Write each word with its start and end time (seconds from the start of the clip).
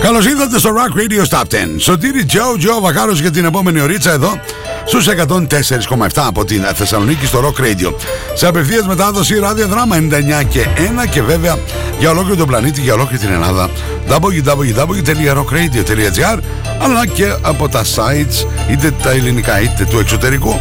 Καλώς 0.00 0.26
ήρθατε 0.26 0.58
στο 0.58 0.70
Rock 0.70 0.98
Radio 0.98 1.22
Stop 1.28 1.42
10. 1.42 1.44
Σωτήρι 1.76 2.24
Τζο, 2.24 2.56
Τζο 2.58 2.80
Βακάρο 2.80 3.12
για 3.12 3.30
την 3.30 3.44
επόμενη 3.44 3.80
ωρίτσα 3.80 4.12
εδώ 4.12 4.40
στους 4.84 5.08
104,7 5.08 6.08
από 6.14 6.44
την 6.44 6.64
Θεσσαλονίκη 6.74 7.26
στο 7.26 7.40
Rock 7.40 7.60
Radio. 7.60 7.94
Σε 8.34 8.46
απευθείας 8.46 8.86
μετάδοση 8.86 9.38
ραδιοδράμα 9.38 9.96
99 9.96 10.00
και 10.48 10.66
1 10.76 10.80
και 11.10 11.22
βέβαια 11.22 11.58
για 11.98 12.10
ολόκληρο 12.10 12.36
τον 12.36 12.46
πλανήτη, 12.46 12.80
για 12.80 12.94
ολόκληρη 12.94 13.24
την 13.24 13.32
Ελλάδα. 13.32 13.70
www.rockradio.gr 14.08 16.38
αλλά 16.78 17.06
και 17.06 17.34
από 17.42 17.68
τα 17.68 17.82
sites 17.82 18.46
είτε 18.70 18.90
τα 19.02 19.10
ελληνικά 19.10 19.60
είτε 19.60 19.86
του 19.90 19.98
εξωτερικού 19.98 20.60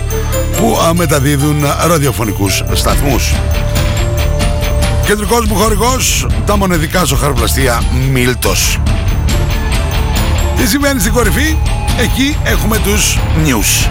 που 0.57 0.77
μεταδίδουν 0.95 1.65
ραδιοφωνικούς 1.87 2.63
σταθμούς. 2.73 3.33
Κεντρικός 5.05 5.45
μου 5.45 5.55
χορηγός, 5.55 6.27
τα 6.45 6.57
μονεδικά 6.57 7.03
ζωχαροπλαστεία 7.03 7.83
Μίλτος. 8.11 8.79
Τι 10.57 10.67
συμβαίνει 10.67 10.99
στην 10.99 11.13
κορυφή, 11.13 11.57
εκεί 11.99 12.37
έχουμε 12.43 12.77
τους 12.77 13.17
news. 13.45 13.87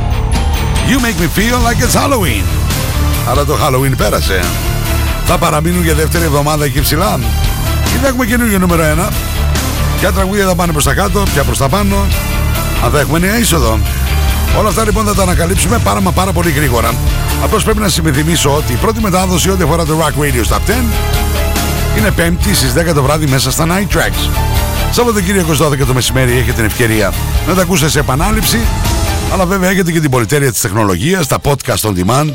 You 0.88 0.97
make 0.97 1.19
me 1.23 1.38
feel 1.38 1.57
like 1.66 1.85
it's 1.85 2.01
Halloween. 2.02 2.45
Αλλά 3.29 3.45
το 3.45 3.59
Halloween 3.62 3.97
πέρασε. 3.97 4.45
Θα 5.27 5.38
παραμείνουν 5.38 5.83
για 5.83 5.95
δεύτερη 5.95 6.25
εβδομάδα 6.25 6.65
εκεί 6.65 6.80
ψηλά. 6.80 7.19
Ή 7.95 8.07
έχουμε 8.07 8.27
καινούργιο 8.27 8.59
νούμερο 8.59 8.83
1. 8.83 9.09
Ποια 9.99 10.13
τραγούδια 10.13 10.47
θα 10.47 10.55
πάνε 10.55 10.73
προς 10.73 10.85
τα 10.85 10.95
κάτω, 10.95 11.23
ποια 11.33 11.45
προς 11.45 11.59
τα 11.59 11.69
πάνω. 11.69 12.07
Αν 12.85 12.91
θα 12.91 13.01
έχουμε 13.01 13.19
νέα 13.19 13.38
είσοδο. 13.38 13.79
Όλα 14.59 14.69
αυτά 14.69 14.85
λοιπόν 14.85 15.05
θα 15.05 15.15
τα 15.15 15.23
ανακαλύψουμε 15.23 15.79
πάρα 15.79 16.01
μα 16.01 16.10
πάρα 16.10 16.33
πολύ 16.33 16.51
γρήγορα. 16.51 16.95
Απλώς 17.42 17.64
πρέπει 17.64 17.78
να 17.78 17.88
σα 17.88 18.01
υπενθυμίσω 18.01 18.55
ότι 18.55 18.73
η 18.73 18.77
πρώτη 18.77 19.01
μετάδοση 19.01 19.51
ό,τι 19.51 19.62
αφορά 19.62 19.84
το 19.84 19.98
Rock 20.01 20.23
Radio 20.23 20.45
Stop 20.52 20.56
10 20.56 20.60
είναι 21.98 22.10
Πέμπτη 22.10 22.55
στις 22.55 22.73
10 22.91 22.95
το 22.95 23.02
βράδυ 23.02 23.27
μέσα 23.27 23.51
στα 23.51 23.66
Night 23.66 23.88
Tracks. 23.96 24.28
Σαββατοκύριακο 24.91 25.52
12 25.52 25.87
το 25.87 25.95
μεσημέρι 25.95 26.32
έχετε 26.32 26.52
την 26.52 26.65
ευκαιρία 26.65 27.12
να 27.46 27.54
τα 27.54 27.62
ακούσετε 27.62 27.90
σε 27.90 27.99
επανάληψη. 27.99 28.59
Αλλά 29.32 29.46
βέβαια 29.46 29.71
έχετε 29.71 29.93
και 29.93 30.01
την 30.01 30.10
πολυτέλεια 30.10 30.51
της 30.51 30.60
τεχνολογίας, 30.60 31.26
τα 31.26 31.38
podcast 31.43 31.80
on 31.80 31.93
demand, 31.93 32.32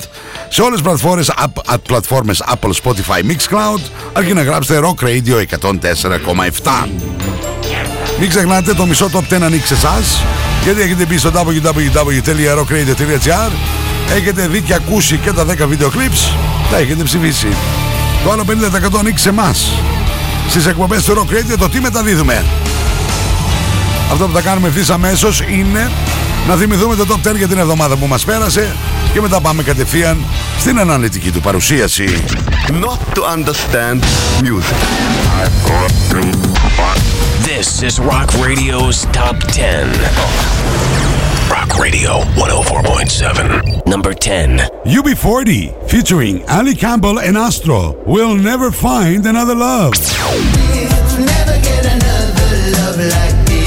σε 0.49 0.61
όλες 0.61 0.73
τις 0.73 0.81
πλατφόρμες, 0.81 1.31
at 1.43 1.47
πλατφόρμες 1.87 2.43
Apple, 2.53 2.71
Spotify, 2.83 3.21
Mixcloud, 3.29 3.81
αρκεί 4.13 4.33
να 4.33 4.43
γράψετε 4.43 4.79
Rock 4.83 4.95
Radio 5.03 5.35
104,7. 5.35 6.89
Μην 8.19 8.29
ξεχνάτε 8.29 8.73
το 8.73 8.85
μισό 8.85 9.09
top 9.13 9.23
10 9.33 9.41
ανοίξει 9.41 9.73
εσάς, 9.73 10.21
γιατί 10.63 10.81
έχετε 10.81 11.05
μπει 11.05 11.17
στο 11.17 11.31
www.rockradio.gr, 11.33 13.51
έχετε 14.15 14.47
δει 14.47 14.61
και 14.61 14.73
ακούσει 14.73 15.17
και 15.17 15.31
τα 15.31 15.45
10 15.45 15.67
βίντεο 15.67 15.89
clips, 15.89 16.35
τα 16.71 16.77
έχετε 16.77 17.03
ψηφίσει. 17.03 17.47
Το 18.23 18.31
άλλο 18.31 18.45
50% 18.95 18.99
ανοίξει 18.99 19.23
σε 19.23 19.29
εμάς 19.29 19.71
στις 20.49 20.65
εκπομπές 20.65 21.03
του 21.03 21.13
Rock 21.13 21.33
Radio 21.33 21.55
το 21.59 21.69
τι 21.69 21.79
μεταδίδουμε. 21.81 22.45
Αυτό 24.11 24.27
που 24.27 24.33
θα 24.33 24.41
κάνουμε 24.41 24.67
ευθύς 24.67 24.89
αμέσως 24.89 25.41
είναι 25.49 25.91
να 26.47 26.55
θυμηθούμε 26.55 26.95
το 26.95 27.05
Top 27.09 27.27
10 27.31 27.35
για 27.35 27.47
την 27.47 27.57
εβδομάδα 27.57 27.95
που 27.95 28.07
μας 28.07 28.23
πέρασε 28.25 28.75
και 29.13 29.21
μετά 29.21 29.41
πάμε 29.41 29.63
κατευθείαν 29.63 30.25
στην 30.59 30.79
αναλυτική 30.79 31.31
του 31.31 31.41
παρουσίαση. 31.41 32.23
Not 32.67 32.99
to 33.15 33.21
understand 33.35 34.03
music. 34.41 34.77
This 37.49 37.81
is 37.87 37.99
Rock 37.99 38.29
Radio's 38.45 39.05
Top 39.17 39.37
10. 39.53 41.26
Rock 41.49 41.77
Radio 41.79 42.19
104.7. 42.35 43.85
Number 43.85 44.13
10. 44.13 44.57
UB40 44.85 45.89
featuring 45.89 46.43
Ali 46.49 46.75
Campbell 46.75 47.19
and 47.19 47.37
Astro 47.37 47.93
will 48.05 48.35
never 48.35 48.69
find 48.69 49.25
another 49.25 49.55
love. 49.55 49.93
Never 49.93 51.57
get 51.61 51.85
another 51.85 52.71
love 52.71 52.97
like 52.99 53.47
this. 53.47 53.57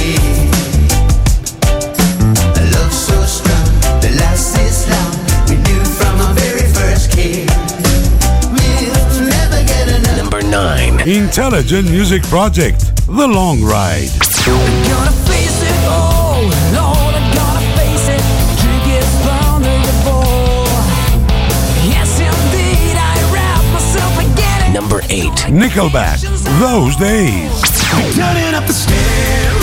8. 25.20 25.52
Nickelback, 25.52 26.20
Those 26.58 26.96
Days. 26.96 27.60
Turning 28.16 28.54
up 28.54 28.66
the 28.66 28.72
stereo. 28.72 29.60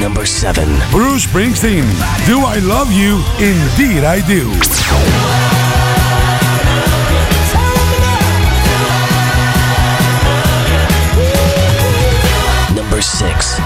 number 0.00 0.24
seven. 0.24 0.68
Bruce 0.90 1.26
Springsteen, 1.26 1.84
Do 2.26 2.40
I 2.40 2.58
Love 2.60 2.90
You? 2.90 3.22
Indeed 3.38 4.02
I 4.02 4.20
Do. 4.26 4.48
Number 12.74 13.02
six. 13.02 13.65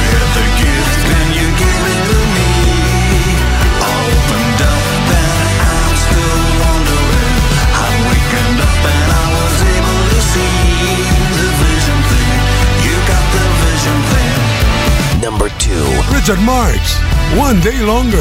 2. 16.25 16.33
Richard 16.33 16.45
Marks, 16.45 16.97
One 17.35 17.59
Day 17.61 17.81
Longer. 17.81 18.17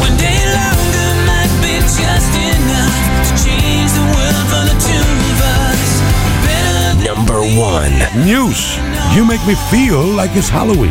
One 0.00 0.16
day 0.16 0.34
longer 0.50 1.08
might 1.24 1.52
be 1.62 1.78
just 1.78 2.34
enough 2.34 2.96
to 3.22 3.44
change 3.44 3.92
the 3.92 4.02
world 4.02 4.46
for 4.50 4.62
the 4.66 4.74
two 4.82 5.08
of 5.30 5.40
us. 5.62 6.00
Better 6.44 7.14
Number 7.14 7.40
1. 7.40 8.26
News, 8.26 8.76
You 9.14 9.24
Make 9.24 9.46
Me 9.46 9.54
Feel 9.70 10.02
Like 10.02 10.34
It's 10.34 10.48
Halloween. 10.48 10.90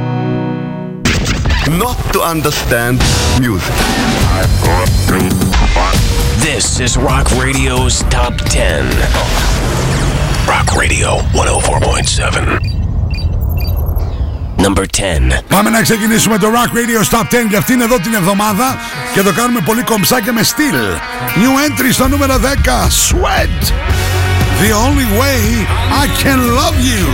Not 1.80 1.96
to 2.12 2.20
understand 2.20 3.00
music. 3.40 3.74
This 6.38 6.78
is 6.80 6.96
Rock 6.96 7.30
Radio's 7.32 8.04
Top 8.04 8.36
10. 8.36 8.84
Rock 10.46 10.76
Radio 10.76 11.18
104.7. 11.32 12.60
Number 14.58 14.86
10. 14.86 15.42
Πάμε 15.48 15.70
να 15.70 15.82
ξεκινήσουμε 15.82 16.38
το 16.38 16.48
Rock 16.48 16.70
Radio 16.76 17.00
Top 17.16 17.24
10 17.24 17.48
για 17.48 17.58
αυτήν 17.58 17.80
εδώ 17.80 17.98
την 17.98 18.14
εβδομάδα 18.14 18.76
και 19.14 19.22
το 19.22 19.32
κάνουμε 19.32 19.60
πολύ 19.64 19.82
κομψά 19.82 20.20
και 20.20 20.32
με 20.32 20.42
στυλ. 20.42 20.74
New 21.34 21.56
entry 21.66 21.92
στο 21.92 22.08
νούμερο 22.08 22.34
10, 22.34 22.44
Sweat. 23.08 23.72
The 24.60 24.72
only 24.72 25.06
way 25.20 25.66
I 26.02 26.06
can 26.22 26.38
love 26.54 26.78
you. 26.90 27.04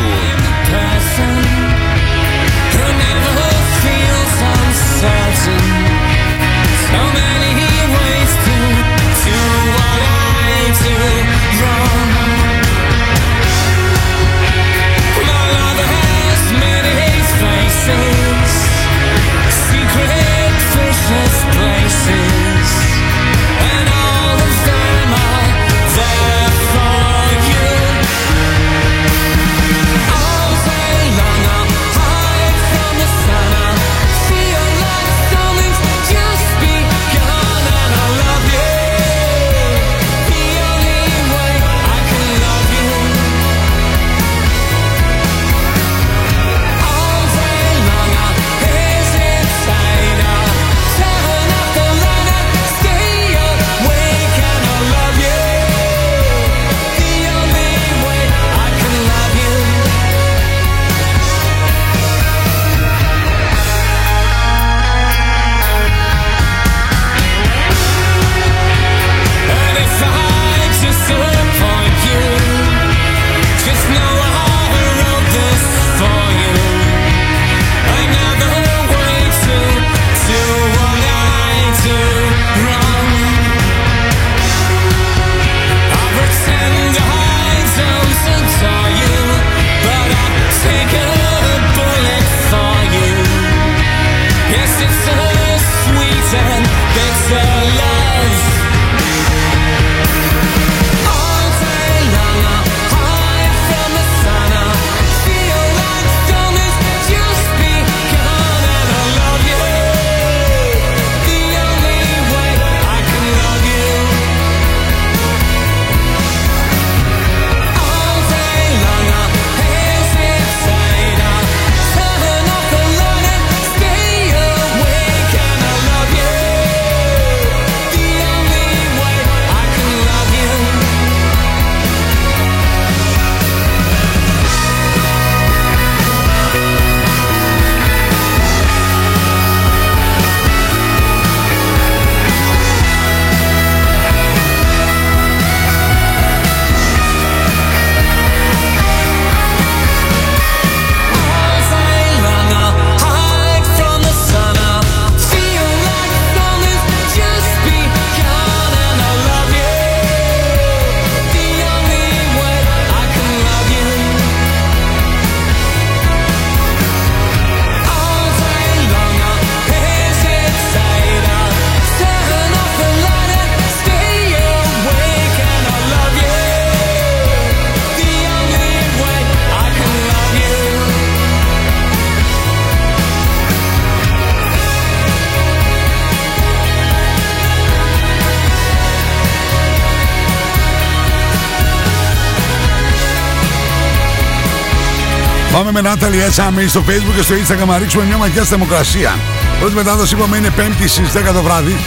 Πάμε 195.58 195.72
με 195.72 195.82
Νάταλι 195.82 196.22
Έσαμι 196.22 196.68
στο 196.68 196.84
facebook 196.88 197.16
και 197.16 197.22
στο 197.22 197.36
instagram 197.36 197.68
να 197.68 197.78
ρίξουμε 197.78 198.04
μια 198.04 198.18
ματιά 198.18 198.42
στη 198.42 198.50
θερμοκρασία. 198.50 199.16
Πρώτη 199.60 199.76
μετάδοση 199.76 200.16
είπαμε 200.16 200.38
είναι 200.38 200.54
5η 200.58 200.88
στις 200.88 201.12
10 201.30 201.34
το 201.34 201.42
βράδυ. 201.42 201.78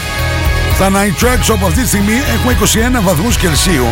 Στα 0.75 0.91
Night 0.91 1.25
Tracks 1.25 1.55
όπου 1.55 1.67
αυτή 1.67 1.83
τη 1.83 1.89
στιγμή 1.89 2.13
έχουμε 2.35 2.57
21 2.99 3.03
βαθμούς 3.03 3.37
Κελσίου 3.37 3.87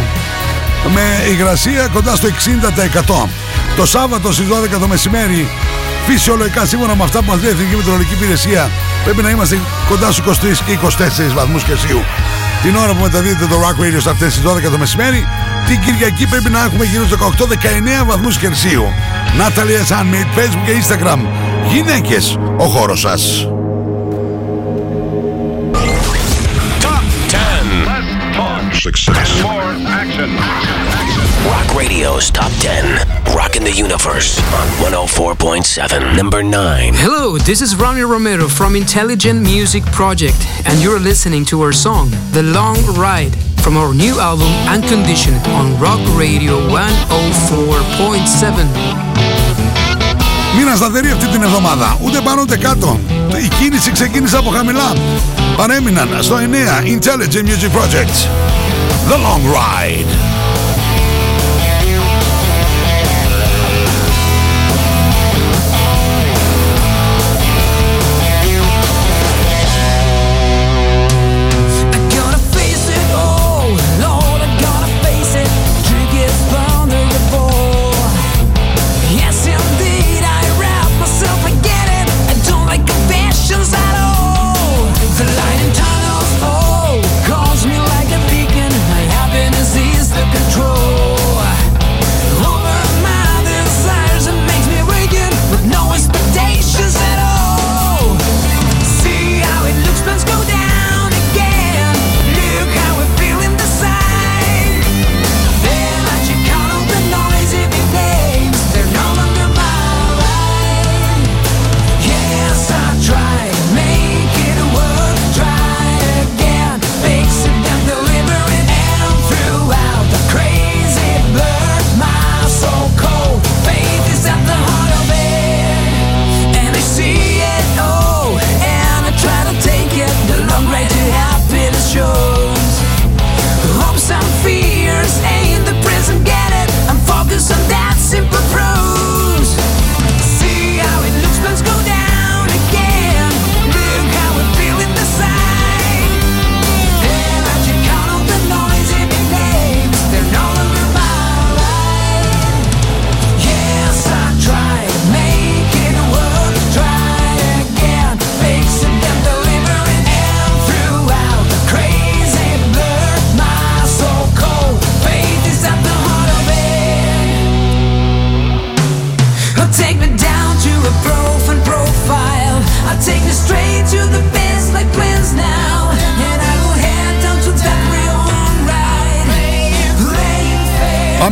με 0.94 1.30
υγρασία 1.30 1.88
κοντά 1.92 2.16
στο 2.16 2.28
60%. 2.28 3.28
Το 3.76 3.87
Σάββατο 3.87 4.32
στις 4.32 4.47
12 4.47 4.78
το 4.80 4.88
μεσημέρι 4.88 5.49
φυσιολογικά 6.06 6.66
σύμφωνα 6.66 6.97
με 6.97 7.04
αυτά 7.04 7.18
που 7.18 7.30
μας 7.30 7.42
λέει 7.42 7.50
η 7.50 7.54
Εθνική 7.54 7.76
Μετρολογική 7.76 8.14
Υπηρεσία 8.14 8.70
πρέπει 9.04 9.23
να 9.23 9.30
είμαστε 9.30 9.58
κοντά 9.88 10.12
στους 10.12 10.38
23 10.38 10.62
και 10.66 10.78
24 11.30 11.35
βαθμούς 11.35 11.64
Κελσίου. 11.64 12.02
Την 12.62 12.76
ώρα 12.76 12.94
που 12.94 13.02
μεταδίδεται 13.02 13.47
το 13.47 13.56
Rock 13.61 13.82
Radio 13.85 14.00
στα 14.00 14.11
αυτές 14.11 14.35
τις 14.35 14.42
12 14.42 14.70
το 14.70 14.78
μεσημέρι 14.78 15.26
την 15.69 15.81
Κυριακή 15.81 16.27
πρέπει 16.27 16.51
να 16.51 16.65
έχουμε 16.65 16.85
γύρω 16.85 17.07
στους 17.07 17.19
18-19 18.03 18.05
βαθμούς 18.07 18.39
Κελσίου. 18.39 18.85
Νάταλια 19.37 19.85
Σάνμιτ, 19.85 20.27
Facebook 20.37 20.65
και 20.67 20.73
Instagram. 20.83 21.19
Γυναίκες, 21.73 22.39
ο 22.57 22.65
χώρος 22.65 23.01
σας. 23.01 23.49
Top 26.81 27.05
10. 27.29 27.99
Success. 28.87 29.29
More 29.51 29.73
action. 30.03 30.31
Rock 31.53 31.69
Radio's 31.83 32.27
Top 32.39 32.53
10. 32.61 32.85
Rocking 33.41 33.65
the 33.71 33.77
Universe 33.87 34.31
on 34.59 34.67
104.7. 34.81 36.17
Number 36.21 36.43
9. 36.43 36.95
Hello, 36.95 37.25
this 37.49 37.61
is 37.67 37.71
Ronnie 37.83 38.09
Romero 38.15 38.47
from 38.59 38.71
Intelligent 38.85 39.39
Music 39.53 39.85
Project, 40.01 40.41
and 40.67 40.75
you're 40.83 41.03
listening 41.11 41.45
to 41.51 41.57
our 41.65 41.75
song, 41.87 42.07
The 42.37 42.45
Long 42.59 42.79
Ride, 43.05 43.35
from 43.62 43.77
our 43.77 43.93
new 43.95 44.19
album, 44.21 44.50
Unconditioned, 44.75 45.47
on 45.59 45.79
Rock 45.79 46.00
Radio 46.17 46.55
104.7. 46.69 48.67
Μήνα 50.57 50.77
σταθερή 50.77 51.11
αυτή 51.11 51.27
την 51.27 51.43
εβδομάδα. 51.43 51.99
Ούτε 52.03 52.21
πάνω 52.21 52.41
ούτε 52.41 52.57
κάτω. 52.57 53.00
Η 53.45 53.49
κίνηση 53.59 53.93
ξεκίνησε 53.93 54.37
από 54.37 54.50
χαμηλά. 54.50 54.93
Παρέμειναν 55.57 56.09
στο 56.21 56.37
9 56.37 56.38
Intelligent 56.83 57.45
Music 57.45 57.71
Project. 57.79 58.27
The 59.09 59.17
Long 59.17 59.45
Ride. 59.55 60.27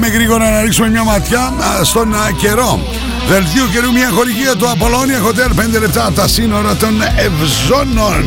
Πάμε 0.01 0.09
γρήγορα 0.09 0.51
να 0.51 0.61
ρίξουμε 0.61 0.89
μια 0.89 1.05
ματιά 1.05 1.41
α, 1.41 1.85
στον 1.85 2.15
α, 2.15 2.31
καιρό. 2.37 2.81
Δελτίο 3.29 3.67
καιρού 3.73 3.93
μια 3.93 4.09
χορηγία 4.09 4.57
του 4.57 4.71
Απολώνια 4.71 5.21
Hotel 5.23 5.77
5 5.77 5.81
λεπτά 5.81 6.07
από 6.07 6.15
τα 6.15 6.29
σύνορα 6.29 6.77
των 6.77 7.03
Ευζώνων. 7.17 8.25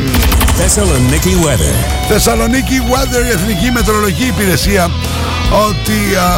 Thessaloniki 0.58 1.46
weather. 1.46 1.74
Θεσσαλονίκη 2.08 2.82
Weather, 2.90 3.26
η 3.26 3.30
Εθνική 3.30 3.70
Μετεωρολογική 3.70 4.26
Υπηρεσία. 4.26 4.90
Ότι 5.68 6.16
α, 6.16 6.28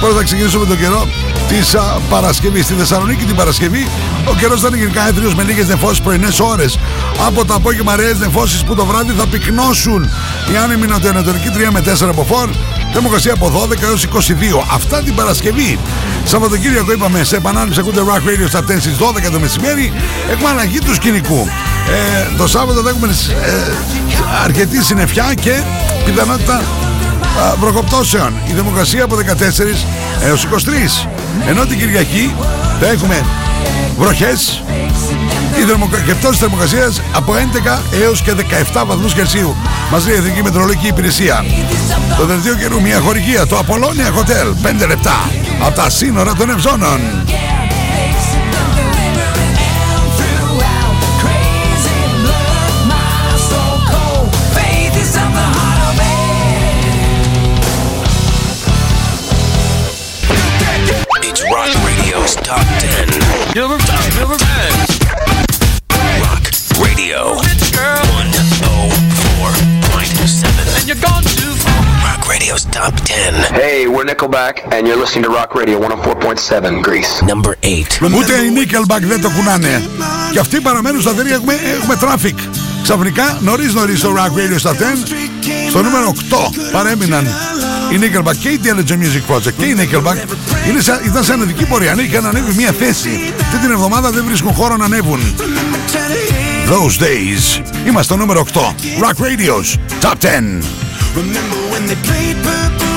πρώτα 0.00 0.16
θα 0.16 0.22
ξεκινήσουμε 0.22 0.66
τον 0.66 0.78
καιρό 0.78 1.08
της 1.48 1.74
Παρασκευής. 2.10 2.64
Στη 2.64 2.74
Θεσσαλονίκη 2.74 3.24
την 3.24 3.36
Παρασκευή 3.36 3.86
ο 4.30 4.34
καιρός 4.34 4.60
θα 4.60 4.68
είναι 4.68 4.76
γενικά 4.76 5.08
έθριο 5.08 5.32
με 5.36 5.42
λίγες 5.42 5.68
νεφώσεις 5.68 6.00
πρωινές 6.00 6.40
ώρες. 6.40 6.78
Από 7.26 7.44
το 7.44 7.54
απόγευμα 7.54 7.96
ρέες 7.96 8.18
νεφώσεις 8.18 8.64
που 8.64 8.74
το 8.74 8.84
βράδυ 8.86 9.12
θα 9.12 9.26
πυκνώσουν. 9.26 10.10
Η 10.52 10.56
άνεμη 10.56 10.86
νοτιοανατολική 10.86 11.48
3 11.48 11.70
με 11.72 11.80
4 11.80 12.08
από 12.08 12.24
φόρ. 12.24 12.48
Θερμοκρασία 12.92 13.32
από 13.32 13.68
12 13.70 13.82
έως 13.82 14.06
22. 14.06 14.18
Αυτά 14.72 15.02
την 15.02 15.14
Παρασκευή. 15.14 15.78
Σαββατοκύριακο 16.24 16.92
είπαμε 16.92 17.24
σε 17.24 17.36
επανάληψη 17.36 17.80
ακούτε 17.80 18.00
Rock 18.00 18.28
Radio 18.28 18.48
στα 18.48 18.60
10 18.60 18.64
στις 18.80 18.96
12 18.98 19.30
το 19.32 19.40
μεσημέρι. 19.40 19.92
Έχουμε 20.30 20.48
αλλαγή 20.48 20.78
του 20.78 20.94
σκηνικού. 20.94 21.48
Ε, 21.88 22.26
το 22.36 22.46
Σάββατο 22.46 22.82
θα 22.82 22.88
έχουμε 22.88 23.06
ε, 23.06 23.72
αρκετή 24.44 24.82
συννεφιά 24.82 25.34
και 25.40 25.62
πιθανότητα 26.04 26.54
α, 26.54 26.62
βροχοπτώσεων. 27.60 28.32
Η 28.46 28.52
θερμοκρασία 28.52 29.04
από 29.04 29.16
14 29.16 29.20
έως 30.24 30.46
23. 31.02 31.08
Ενώ 31.48 31.66
την 31.66 31.78
Κυριακή 31.78 32.34
θα 32.80 32.86
έχουμε 32.86 33.24
βροχές 33.98 34.62
η 35.58 35.64
θερμοκα... 35.64 35.98
και 35.98 36.14
πτώση 36.14 36.38
θερμοκρασίας 36.38 37.00
από 37.14 37.32
11 37.32 37.78
έως 38.02 38.22
και 38.22 38.32
17 38.72 38.82
βαθμούς 38.86 39.14
Κελσίου. 39.14 39.56
Μας 39.90 40.06
λέει 40.06 40.14
η 40.14 40.18
Εθνική 40.18 40.42
Μετρολογική 40.42 40.86
Υπηρεσία. 40.86 41.44
Το 42.18 42.24
δελτίο 42.24 42.54
καιρού 42.54 42.80
μια 42.80 43.00
χορηγία, 43.00 43.46
το 43.46 43.58
Απολώνια 43.58 44.12
Hotel, 44.12 44.66
5 44.84 44.86
λεπτά 44.86 45.30
από 45.62 45.74
τα 45.74 45.90
σύνορα 45.90 46.34
των 46.34 46.50
Ευζώνων. 46.50 47.00
It's 61.28 61.42
Rock 61.54 61.72
Radio's 61.86 62.34
Top 62.48 62.66
10. 62.80 63.81
10. 73.12 73.34
Hey, 73.62 73.86
we're 73.94 74.06
Nickelback, 74.12 74.54
and 74.72 74.80
you're 74.86 75.00
listening 75.04 75.24
to 75.28 75.32
Rock 75.38 75.50
Radio 75.54 75.76
104.7 75.78 76.82
Greece. 76.82 77.12
Number 77.32 77.52
8. 77.62 77.98
Ούτε 78.16 78.32
οι 78.32 78.52
Nickelback 78.56 79.02
δεν 79.02 79.20
το 79.20 79.30
κουνάνε. 79.30 79.82
Και 80.32 80.38
αυτοί 80.38 80.60
παραμένουν 80.60 81.00
σταθεροί, 81.00 81.32
έχουμε, 81.32 81.54
έχουμε 81.80 81.98
traffic. 82.00 82.34
Ξαφνικά, 82.82 83.38
νωρίς 83.40 83.74
νωρίς 83.74 83.98
στο 83.98 84.14
Rock 84.16 84.38
Radio 84.38 84.58
στα 84.58 84.72
10, 84.72 84.74
στο 85.68 85.82
νούμερο 85.82 86.14
8 86.30 86.36
παρέμειναν 86.72 87.26
οι 87.92 87.98
Nickelback 88.00 88.36
και 88.36 88.48
η 88.48 88.60
Intelligent 88.62 88.98
Music 89.02 89.34
Project 89.34 89.52
και 89.58 89.64
οι 89.64 89.76
Nickelback 89.78 90.16
είναι 90.68 90.80
σαν, 90.80 91.00
ήταν 91.06 91.24
σε 91.24 91.32
ανεδική 91.32 91.66
πορεία. 91.66 91.92
Αν 91.92 91.98
είχαν 91.98 92.26
ανέβει 92.26 92.54
μία 92.54 92.72
θέση, 92.72 93.32
αυτή 93.40 93.56
την 93.56 93.70
εβδομάδα 93.70 94.10
δεν 94.10 94.24
βρίσκουν 94.26 94.52
χώρο 94.52 94.76
να 94.76 94.84
ανέβουν. 94.84 95.20
Those 96.68 97.02
days. 97.02 97.62
Είμαστε 97.86 98.02
στο 98.02 98.16
νούμερο 98.16 98.44
8. 98.52 98.60
Rock 99.04 99.16
Radio's 99.24 99.76
Top 100.00 100.18
10. 100.20 100.62
Remember 101.14 101.58
when 101.72 101.82
they 101.88 101.98
played 102.08 102.36
Purple; 102.46 102.91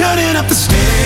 turning 0.00 0.34
up 0.34 0.48
the 0.48 0.54
stereo 0.54 0.99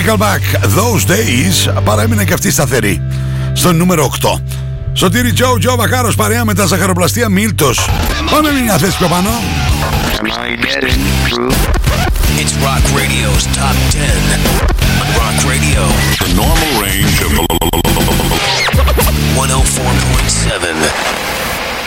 Nickelback 0.00 0.42
Those 0.62 1.04
Days 1.10 1.82
παρέμεινε 1.84 2.24
και 2.24 2.32
αυτή 2.32 2.50
σταθερή 2.50 3.02
στο 3.52 3.72
νούμερο 3.72 4.10
8 4.22 4.40
Σωτήρι 4.92 5.32
Τζο, 5.32 5.58
Τζο 5.58 5.76
Βακάρος 5.76 6.14
παρέα 6.14 6.44
με 6.44 6.54
τα 6.54 6.66
ζαχαροπλαστεία 6.66 7.28
Μίλτος 7.28 7.88
Πάμε 8.30 8.50
μια 8.62 8.78
θέση 8.78 8.96
πιο 8.96 9.08
πάνω 9.08 9.28
It's 12.40 12.54
Rock 12.66 12.84
Radio's 12.98 13.44
Top 13.58 13.76
10. 13.90 14.00
On 15.02 15.08
Rock 15.20 15.36
Radio, 15.52 15.80
The 16.22 16.30
normal 16.42 16.72
range 16.84 17.16
of 17.26 17.30
104.7. 19.36 21.10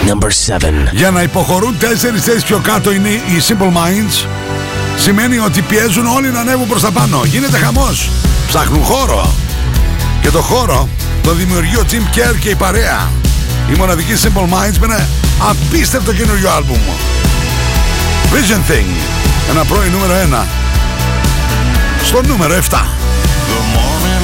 Number 0.10 0.30
7. 0.30 0.94
Για 0.94 1.12
να 1.12 1.22
υποχωρούν 1.22 1.78
τέσσερις 1.80 2.24
θέσεις 2.24 2.44
πιο 2.44 2.60
κάτω 2.64 2.92
είναι 2.92 3.10
οι 3.10 3.42
Simple 3.48 3.72
Minds 3.78 4.28
Σημαίνει 4.98 5.38
ότι 5.38 5.62
πιέζουν 5.62 6.06
όλοι 6.06 6.32
να 6.32 6.40
ανέβουν 6.40 6.68
προς 6.68 6.82
τα 6.82 6.92
πάνω. 6.92 7.22
Γίνεται 7.26 7.58
χαμός. 7.58 8.10
Ψάχνουν 8.48 8.84
χώρο. 8.84 9.34
Και 10.22 10.30
το 10.30 10.42
χώρο 10.42 10.90
το 11.24 11.34
δημιουργεί 11.34 11.76
ο 11.76 11.86
Jim 11.92 12.18
Kerr 12.18 12.36
και 12.40 12.50
η 12.50 12.56
παρέα. 12.56 13.12
Η 13.74 13.78
μοναδική 13.78 14.14
Simple 14.24 14.54
Minds 14.54 14.78
με 14.80 14.86
ένα 14.86 15.08
απίστευτο 15.50 16.14
καινούριο 16.14 16.50
άλμπουμ. 16.52 16.80
Vision 18.32 18.72
Thing. 18.72 19.14
Ένα 19.50 19.66
πρώην 19.66 19.92
νούμερο 19.92 20.14
1 20.32 20.46
Στο 22.04 22.22
νούμερο 22.22 22.56
7 22.56 22.60
The 22.60 23.60
morning 23.76 24.24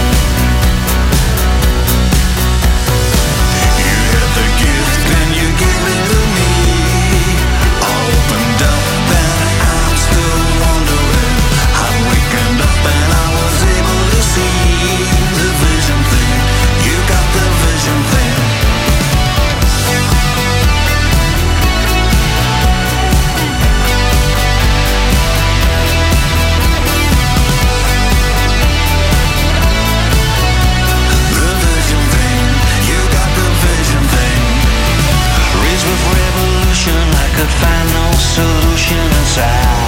solution 38.31 38.97
inside. 39.19 39.80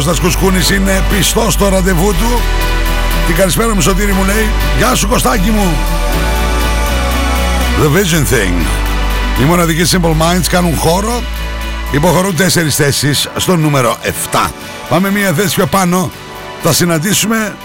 Κώστας 0.00 0.20
Κουσκούνης 0.20 0.70
είναι 0.70 1.02
πιστός 1.10 1.52
στο 1.52 1.68
ραντεβού 1.68 2.12
του. 2.12 2.40
Την 3.26 3.36
καλησπέρα 3.36 3.74
μου 3.74 3.80
Σωτήρη 3.80 4.12
μου 4.12 4.24
λέει. 4.24 4.48
Γεια 4.78 4.94
σου 4.94 5.08
Κωστάκη 5.08 5.50
μου. 5.50 5.76
The 7.82 7.86
Vision 7.96 8.34
Thing. 8.34 8.66
Οι 9.40 9.44
μοναδικοί 9.44 9.90
Simple 9.90 10.10
Minds 10.22 10.46
κάνουν 10.50 10.76
χώρο. 10.76 11.22
Υποχωρούν 11.92 12.36
τέσσερις 12.36 12.74
θέσεις 12.74 13.28
στο 13.36 13.56
νούμερο 13.56 13.96
7 14.32 14.50
Πάμε 14.88 15.10
μία 15.10 15.32
θέση 15.32 15.54
πιο 15.54 15.66
πάνω. 15.66 16.10
Θα 16.62 16.72
συναντήσουμε 16.72 17.56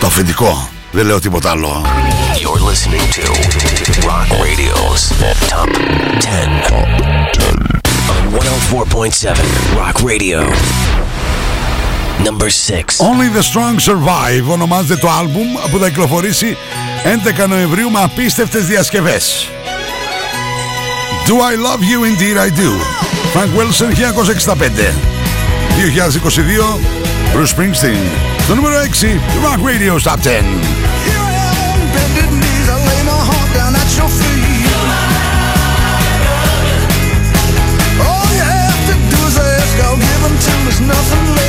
Το 0.00 0.06
αφεντικό. 0.06 0.68
Δεν 0.90 1.06
λέω 1.06 1.20
τίποτα 1.20 1.50
άλλο. 1.50 1.84
You're 2.40 2.62
listening 2.70 3.06
to 3.16 3.24
Rock 4.08 4.28
Radio's 4.44 5.02
Top 5.52 5.70
10. 6.20 6.72
On 8.12 8.22
104.7 8.32 9.36
Rock 9.76 9.96
Radio. 10.10 10.38
Number 12.24 12.50
6. 12.50 13.00
Only 13.00 13.28
the 13.28 13.42
Strong 13.42 13.80
Survive 13.80 14.50
ονομάζεται 14.50 14.96
το 14.96 15.10
άλμπουμ 15.10 15.46
που 15.70 15.78
θα 15.78 15.88
κυκλοφορήσει 15.88 16.56
11 17.44 17.48
Νοεμβρίου 17.48 17.90
με 17.90 18.00
απίστευτε 18.02 18.58
διασκευέ. 18.58 19.20
Do 21.26 21.34
I 21.34 21.54
love 21.56 21.82
you 21.82 22.04
indeed 22.04 22.36
I 22.36 22.48
do. 22.50 22.70
Frank 23.34 23.50
Wilson 23.56 23.90
1965. 23.94 24.94
2022 25.76 26.80
Bruce 27.34 27.52
Springsteen. 27.56 28.04
Το 28.48 28.54
νούμερο 28.54 28.74
6 28.76 29.20
Rock 29.44 29.60
Radio 29.60 30.02
Top 30.02 30.20
10. 30.22 30.82
nothing 40.86 41.34
left. 41.34 41.41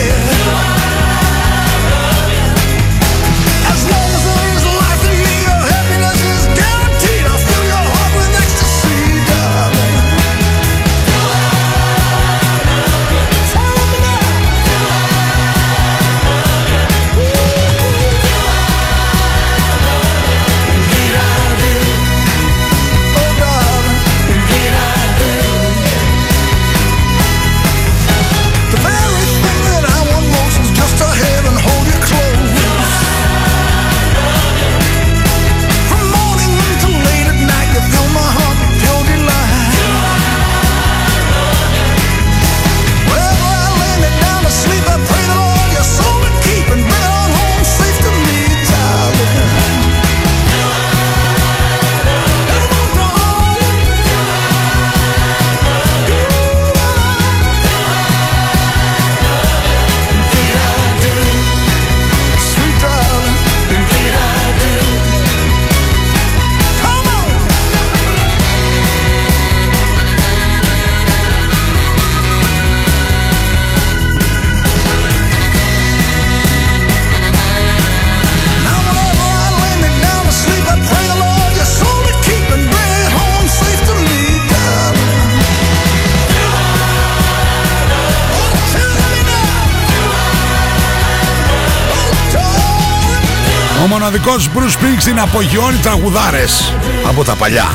μοναδικός 94.25 94.49
Bruce 94.55 94.79
Springsteen 94.79 95.17
απογειώνει 95.21 95.77
τραγουδάρες 95.77 96.73
από 97.07 97.23
τα 97.23 97.35
παλιά. 97.35 97.67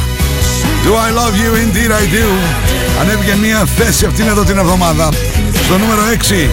Do 0.84 0.90
I 0.90 1.10
love 1.18 1.34
you, 1.34 1.52
indeed 1.54 1.90
I 1.90 2.04
do. 2.14 2.26
Ανέβηκε 3.00 3.36
μια 3.36 3.64
θέση 3.64 4.06
αυτήν 4.06 4.28
εδώ 4.28 4.44
την 4.44 4.58
εβδομάδα. 4.58 5.08
Στο 5.64 5.78
νούμερο 5.78 6.00
6. 6.46 6.50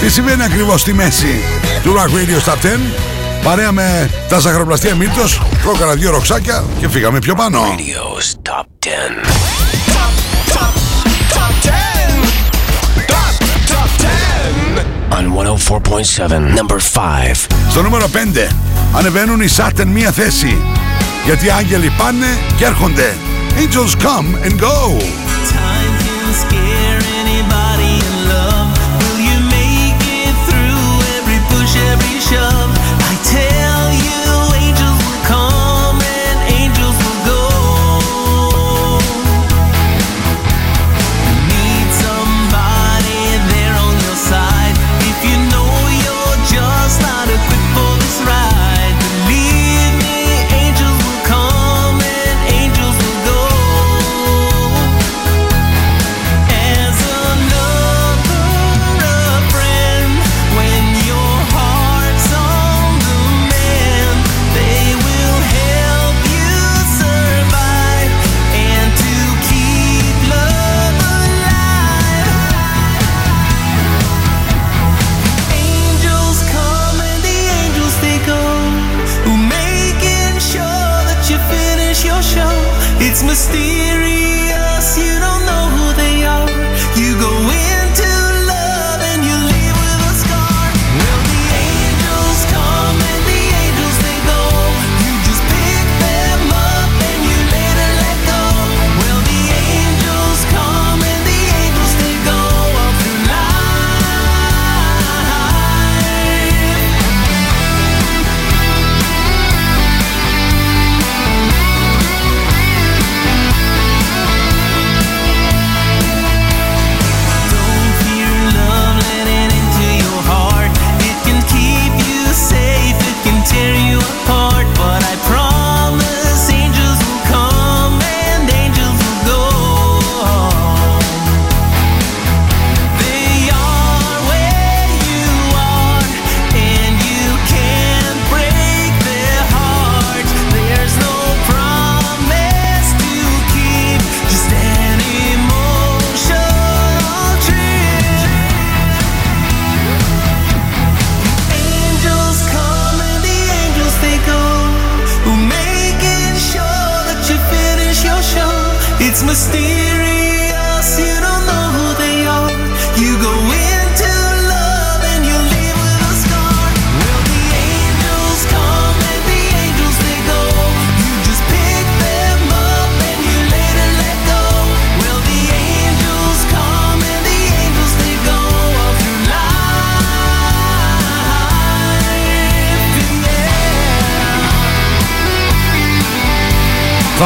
Τι 0.00 0.10
συμβαίνει 0.10 0.42
ακριβώς 0.42 0.80
στη 0.80 0.92
μέση 0.92 1.42
του 1.82 1.94
Rock 1.96 2.08
Radio 2.08 2.50
Stop 2.50 2.66
10. 2.66 2.78
Παρέα 3.42 3.72
με 3.72 4.10
τα 4.28 4.38
ζαχαροπλαστεία 4.38 4.94
Μύρτος, 4.94 5.42
πρόκαρα 5.62 5.94
δύο 5.94 6.10
ροξάκια 6.10 6.64
και 6.80 6.88
φύγαμε 6.88 7.18
πιο 7.18 7.34
πάνω. 7.34 7.60
Radio's 7.60 8.50
Top 8.50 8.64
10. 8.86 9.41
104.7. 15.72 16.54
Number 16.58 16.78
5. 16.78 17.46
Στο 17.70 17.82
νούμερο 17.82 18.06
5 18.06 18.48
ανεβαίνουν 18.96 19.40
οι 19.40 19.46
Σάτεν 19.46 19.88
μία 19.88 20.12
θέση. 20.12 20.56
Γιατί 21.24 21.46
οι 21.46 21.50
άγγελοι 21.50 21.92
πάνε 21.98 22.26
και 22.56 22.64
έρχονται. 22.64 23.14
Angels 23.56 24.02
come 24.02 24.46
and 24.46 24.60
go. 24.60 25.00
Time 25.52 26.91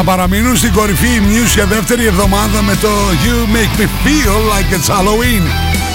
παραμείνουν 0.07 0.57
στην 0.57 0.73
κορυφή 0.73 1.07
οι 1.07 1.23
Muse 1.27 1.55
για 1.55 1.67
δεύτερη 1.67 2.07
εβδομάδα 2.07 2.63
με 2.63 2.75
το 2.81 2.89
You 3.25 3.55
Make 3.55 3.81
Me 3.81 3.85
Feel 3.85 4.37
Like 4.53 4.75
It's 4.75 4.95
Halloween. 4.95 5.43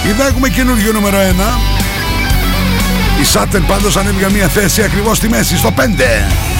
Είδα 0.08 0.26
έχουμε 0.26 0.48
καινούργιο 0.48 0.92
νούμερο 0.92 1.18
1. 1.18 1.20
Η 3.20 3.26
Saturn 3.32 3.62
πάντως 3.66 3.96
ανέβηγαν 3.96 4.32
μια 4.32 4.48
θέση 4.48 4.82
ακριβώς 4.82 5.16
στη 5.16 5.28
μέση, 5.28 5.56
στο 5.56 5.72
5. 5.76 6.51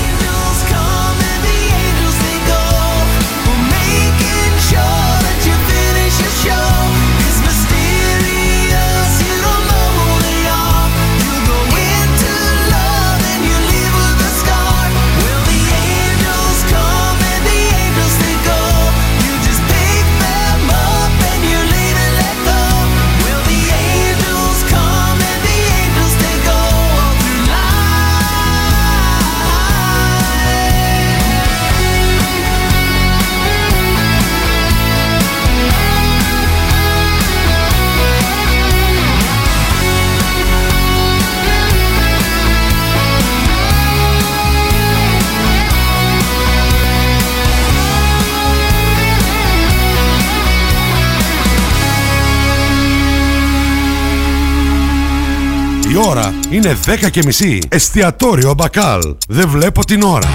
Είναι 56.52 56.76
10 56.86 57.10
και 57.10 57.22
μισή. 57.24 57.58
Εστιατόριο 57.68 58.54
Μπακάλ. 58.54 59.00
Δεν 59.28 59.48
βλέπω 59.48 59.84
την 59.84 60.02
ώρα. 60.02 60.32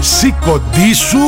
Σηκωτή 0.00 0.94
σου, 0.94 1.18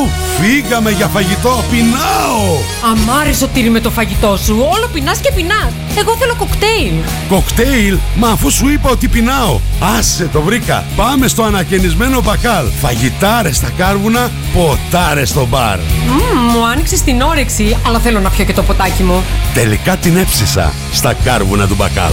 φύγαμε 0.40 0.90
για 0.90 1.06
φαγητό, 1.06 1.64
πεινάω! 1.70 2.56
Αμάρε 2.92 3.32
σωτήρι 3.32 3.70
με 3.70 3.80
το 3.80 3.90
φαγητό 3.90 4.38
σου. 4.44 4.56
Όλο 4.74 4.88
πεινάς 4.92 5.18
και 5.18 5.32
πεινάς. 5.34 5.72
Εγώ 5.98 6.16
θέλω 6.16 6.34
κοκτέιλ. 6.38 6.92
Κοκτέιλ, 7.28 7.98
μα 8.16 8.28
αφού 8.28 8.50
σου 8.50 8.68
είπα 8.68 8.90
ότι 8.90 9.08
πεινάω. 9.08 9.60
Άσε 9.98 10.28
το 10.32 10.40
βρήκα. 10.40 10.84
Πάμε 10.96 11.28
στο 11.28 11.42
ανακαινισμένο 11.42 12.22
μπακάλ. 12.22 12.66
Φαγητάρες 12.80 13.56
στα 13.56 13.70
κάρβουνα, 13.76 14.30
ποτάρες 14.54 15.28
στο 15.28 15.46
μπαρ. 15.46 15.78
Μμμ, 15.78 16.50
μου 16.52 16.66
άνοιξες 16.66 17.02
την 17.02 17.20
όρεξη, 17.20 17.76
αλλά 17.86 17.98
θέλω 17.98 18.20
να 18.20 18.30
πιω 18.30 18.44
και 18.44 18.52
το 18.52 18.62
ποτάκι 18.62 19.02
μου. 19.02 19.24
Τελικά 19.54 19.96
την 19.96 20.16
έψησα 20.16 20.72
στα 20.92 21.14
κάρβουνα 21.24 21.66
του 21.66 21.74
μπακάλ. 21.74 22.12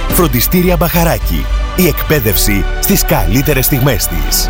Φροντιστήρια 0.13 0.75
Μπαχαράκι. 0.75 1.45
Η 1.75 1.87
εκπαίδευση 1.87 2.65
στις 2.79 3.05
καλύτερες 3.05 3.65
στιγμές 3.65 4.07
της. 4.07 4.49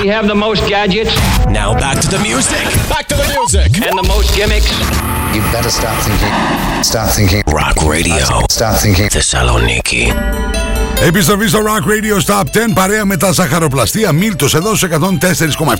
We 0.00 0.06
have 0.08 0.26
the 0.26 0.34
most 0.34 0.66
gadgets. 0.68 1.14
Now 1.60 1.74
back 1.74 2.00
to 2.00 2.08
the 2.08 2.18
music. 2.18 2.64
Back 2.88 3.06
to 3.08 3.14
the 3.16 3.28
music. 3.36 3.68
And 3.86 3.96
the 3.98 4.08
most 4.14 4.34
gimmicks. 4.38 4.70
You 5.34 5.42
better 5.52 5.70
start 5.70 5.96
thinking. 6.06 6.32
Start 6.82 7.10
thinking. 7.16 7.42
Rock 7.46 7.76
Radio. 7.94 8.24
Start 8.50 8.76
thinking. 8.82 9.08
Θεσσαλονίκη. 9.10 10.12
Επιστροφή 11.06 11.46
στο 11.46 11.58
Rock 11.58 11.82
Radio 11.88 12.20
Stop 12.26 12.42
10 12.42 12.46
παρέα 12.74 13.04
με 13.04 13.16
τα 13.16 13.32
ζαχαροπλαστεία 13.32 14.12
Μίλτος 14.12 14.54
εδώ 14.54 14.76
σε 14.76 14.88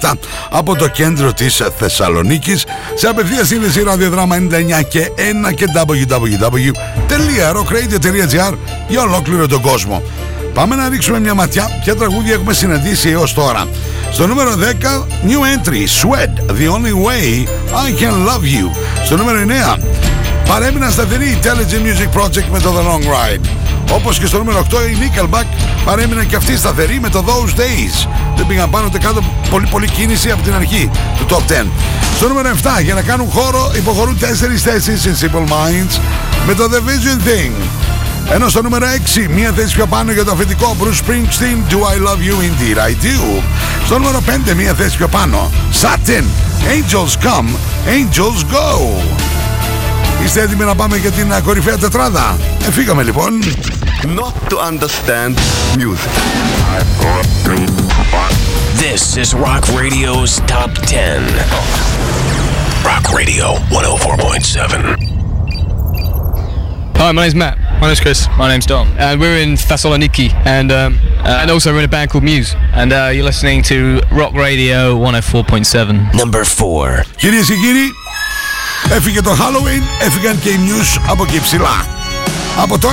104,7 0.00 0.12
από 0.50 0.76
το 0.76 0.88
κέντρο 0.88 1.32
της 1.32 1.62
Θεσσαλονίκης 1.78 2.64
σε 2.94 3.08
απευθεία 3.08 3.44
σύνδεση 3.44 3.82
ραδιοδράμα 3.82 4.36
99 4.36 4.40
και 4.88 5.10
1 5.50 5.54
και 5.54 5.66
www.rockradio.gr 5.74 8.54
για 8.88 9.02
ολόκληρο 9.02 9.48
τον 9.48 9.60
κόσμο. 9.60 10.02
Πάμε 10.54 10.74
να 10.74 10.88
ρίξουμε 10.88 11.20
μια 11.20 11.34
ματιά 11.34 11.78
ποια 11.80 11.96
τραγούδια 11.96 12.34
έχουμε 12.34 12.52
συναντήσει 12.52 13.08
έως 13.08 13.34
τώρα. 13.34 13.66
Στο 14.12 14.26
νούμερο 14.26 14.50
10, 14.50 15.06
New 15.26 15.40
Entry, 15.56 15.82
Swed, 16.02 16.50
The 16.50 16.66
Only 16.74 16.94
Way 17.06 17.46
I 17.86 18.02
Can 18.02 18.28
Love 18.28 18.42
You. 18.42 18.70
Στο 19.04 19.16
νούμερο 19.16 19.38
9, 19.76 19.78
παρέμειναν 20.48 20.90
σταθερή 20.90 21.38
Intelligent 21.40 21.86
Music 21.86 22.20
Project 22.20 22.48
με 22.50 22.60
το 22.60 22.74
The 22.76 22.80
Long 22.80 23.04
Ride. 23.04 23.44
Όπως 23.92 24.18
και 24.18 24.26
στο 24.26 24.38
νούμερο 24.38 24.66
8 24.70 24.74
η 24.74 24.96
Nickelback 25.00 25.46
παρέμειναν 25.84 26.26
και 26.26 26.36
αυτοί 26.36 26.56
σταθεροί 26.56 27.00
με 27.00 27.08
το 27.08 27.24
Those 27.26 27.58
Days. 27.60 28.08
Δεν 28.36 28.46
πήγαν 28.46 28.70
πάνω 28.70 28.86
ούτε 28.86 28.98
κάτω 28.98 29.22
πολύ 29.50 29.66
πολύ 29.70 29.88
κίνηση 29.88 30.30
από 30.30 30.42
την 30.42 30.54
αρχή 30.54 30.90
του 31.16 31.26
Top 31.28 31.52
10. 31.62 31.66
Στο 32.16 32.28
νούμερο 32.28 32.48
7 32.78 32.82
για 32.82 32.94
να 32.94 33.02
κάνουν 33.02 33.28
χώρο 33.30 33.72
υποχωρούν 33.76 34.18
4 34.20 34.22
θέσεις 34.56 35.02
in 35.04 35.24
Simple 35.24 35.48
Minds 35.48 35.98
με 36.46 36.54
το 36.54 36.64
The 36.72 36.76
Vision 36.76 37.28
Thing. 37.28 37.52
Ενώ 38.30 38.48
στο 38.48 38.62
νούμερο 38.62 38.86
6, 39.16 39.26
μία 39.28 39.52
θέση 39.52 39.74
πιο 39.74 39.86
πάνω 39.86 40.12
για 40.12 40.24
το 40.24 40.32
αφεντικό 40.32 40.76
Bruce 40.80 41.10
Springsteen, 41.10 41.72
Do 41.72 41.76
I 41.76 41.96
Love 42.06 42.18
You 42.18 42.34
Indeed 42.42 42.76
I 42.76 42.90
Do. 43.04 43.42
Στο 43.84 43.98
νούμερο 43.98 44.22
5, 44.50 44.54
μία 44.54 44.74
θέση 44.74 44.96
πιο 44.96 45.08
πάνω, 45.08 45.50
Satin, 45.82 46.24
Angels 46.64 47.26
Come, 47.26 47.48
Angels 47.86 48.42
Go. 48.54 48.78
Είστε 50.24 50.40
έτοιμοι 50.42 50.64
να 50.64 50.74
πάμε 50.74 50.96
για 50.96 51.10
την 51.10 51.32
α, 51.32 51.40
κορυφαία 51.40 51.78
τετράδα. 51.78 52.36
Ε, 52.66 52.70
φύγαμε 52.70 53.02
λοιπόν. 53.02 53.42
Not 54.02 54.34
to 54.52 54.58
understand 54.70 55.34
music. 55.78 56.12
This 58.84 59.16
is 59.16 59.34
Rock 59.34 59.64
Radio's 59.80 60.32
Top 60.52 60.70
10. 60.86 61.22
Rock 62.84 63.04
Radio 63.18 63.46
104.7. 63.70 65.14
Hi, 66.98 67.12
my 67.12 67.22
name's 67.22 67.34
Matt. 67.34 67.63
My 67.81 67.87
name's 67.87 67.99
Chris. 67.99 68.27
My 68.37 68.47
name's 68.47 68.65
Dom. 68.65 68.87
And 68.97 69.19
we're 69.19 69.37
in 69.37 69.51
Thessaloniki, 69.55 70.33
and 70.45 70.71
um, 70.71 70.99
and 71.23 71.49
also 71.51 71.71
we're 71.71 71.79
in 71.79 71.85
a 71.85 71.87
band 71.87 72.09
called 72.11 72.23
Muse. 72.23 72.55
And 72.73 72.91
uh, 72.91 73.11
you're 73.13 73.25
listening 73.31 73.63
to 73.63 74.01
Rock 74.11 74.33
Radio 74.33 74.97
104.7. 74.97 76.13
Number 76.15 76.43
4. 76.43 77.05
Κυρίες 77.15 77.47
και 77.47 77.55
κύριοι, 77.55 77.91
έφυγε 78.89 79.21
το 79.21 79.31
Halloween, 79.31 80.05
έφυγαν 80.05 80.39
και 80.39 80.49
οι 80.49 80.59
News 80.67 81.01
από 81.09 81.23
εκεί 81.23 81.41
ψηλά. 81.41 81.85
Από 82.57 82.77
το 82.79 82.89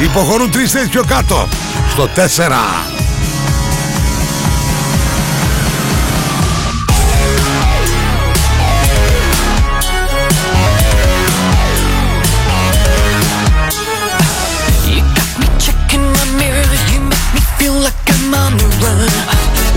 1 0.00 0.04
υποχωρούν 0.04 0.50
τρεις 0.50 0.70
θέσεις 0.70 0.88
πιο 0.88 1.04
κάτω. 1.04 1.48
Στο 1.90 2.08
4. 2.14 2.95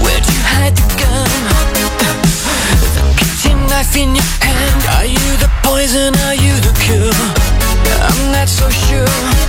Where'd 0.02 0.26
you 0.26 0.40
hide 0.44 0.76
the 0.76 0.86
gun? 1.00 1.28
The 2.94 3.02
kitchen 3.16 3.58
knife 3.66 3.96
in 3.96 4.14
your 4.14 4.30
hand. 4.40 4.82
Are 4.96 5.06
you 5.06 5.36
the 5.38 5.50
poison? 5.62 6.14
Are 6.26 6.34
you 6.34 6.54
the 6.60 6.72
cure? 6.80 7.12
I'm 8.08 8.32
not 8.32 8.48
so 8.48 8.68
sure. 8.70 9.39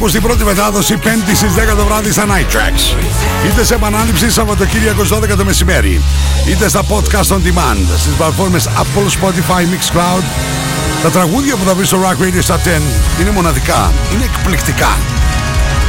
Possessed. 0.00 0.08
Είτε 0.08 0.08
ακούς 0.08 0.12
την 0.12 0.22
πρώτη 0.22 0.44
μετάδοση 0.44 0.98
5η 1.02 1.34
στις 1.34 1.52
10 1.72 1.76
το 1.76 1.84
βράδυ 1.84 2.12
στα 2.12 2.26
Night 2.26 2.54
Tracks 2.54 2.96
Είτε 3.46 3.64
σε 3.64 3.74
επανάληψη 3.74 4.30
Σαββατοκύριακος 4.30 5.06
στις 5.06 5.18
12 5.18 5.36
το 5.36 5.44
μεσημέρι 5.44 6.00
Είτε 6.48 6.68
στα 6.68 6.82
podcast 6.88 7.34
on 7.34 7.36
demand 7.36 7.98
Στις 7.98 8.12
πλατφόρμες 8.12 8.68
Apple, 8.68 9.26
Spotify, 9.26 9.60
Mixcloud 9.60 10.22
Τα 11.02 11.10
τραγούδια 11.10 11.56
που 11.56 11.64
θα 11.66 11.74
βρεις 11.74 11.88
στο 11.88 11.98
Rock 12.02 12.22
Radio 12.22 12.52
Top 12.52 12.54
10 12.54 12.80
Είναι 13.20 13.30
μοναδικά, 13.30 13.92
είναι 14.14 14.24
εκπληκτικά 14.24 14.98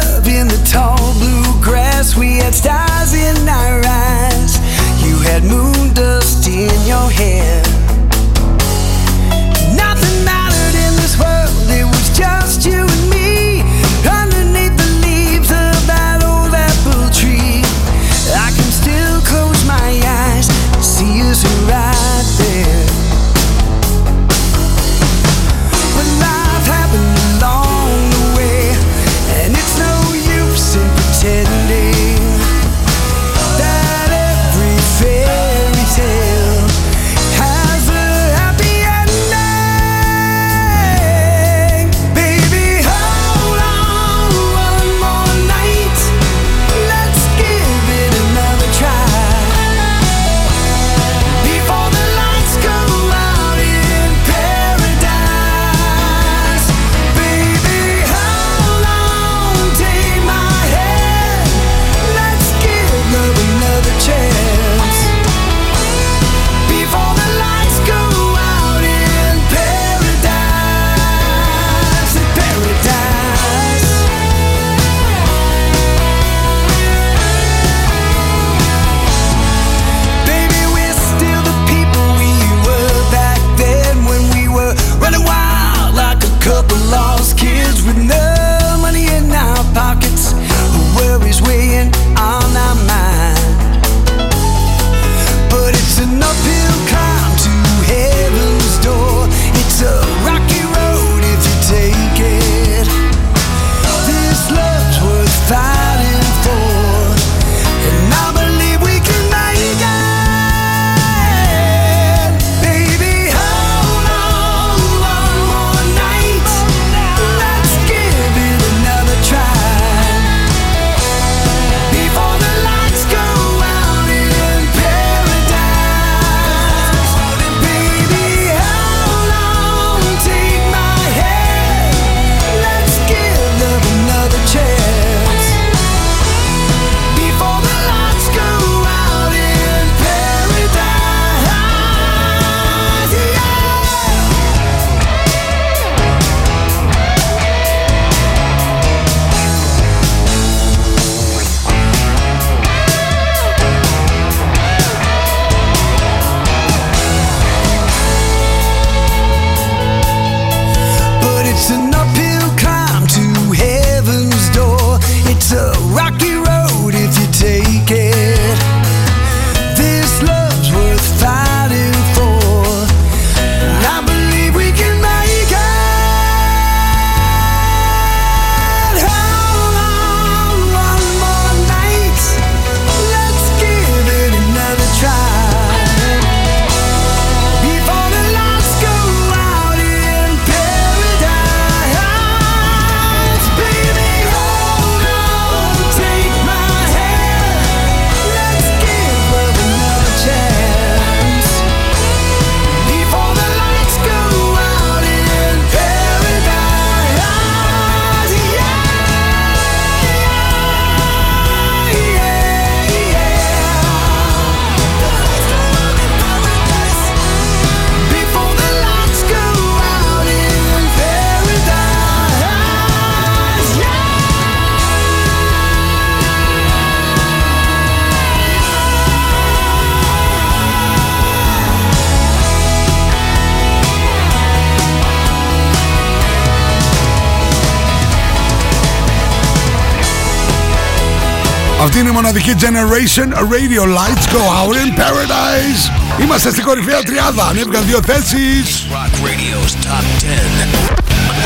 Αυτή 241.96 242.08
είναι 242.08 242.16
η 242.16 242.20
μοναδική 242.20 242.54
Generation 242.60 243.28
Radio 243.56 243.82
Lights 243.98 244.26
Go 244.34 244.42
Out 244.58 244.76
in 244.82 244.90
Paradise. 245.00 245.82
Είμαστε 246.22 246.50
στην 246.50 246.64
κορυφαία 246.64 247.02
τριάδα. 247.02 247.46
Ανέβηκαν 247.46 247.84
δύο 247.86 248.00
θέσεις. 248.06 248.86
Rock 248.92 249.14
Radio's 249.26 249.72
Top 249.86 250.04
10. 250.20 250.68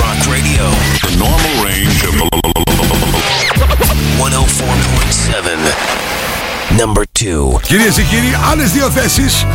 Rock 0.03 0.21
Radio. 0.35 0.65
The 1.07 1.13
normal 1.25 1.55
range 1.67 2.01
of 2.09 2.13
104.7. 6.79 6.81
Number 6.81 7.05
2. 7.13 7.61
Κυρίες 7.63 7.95
και 7.95 8.03
κύριοι, 8.03 8.37
άλλες 8.51 8.73
δύο 8.73 8.91
θέσεις 8.91 9.47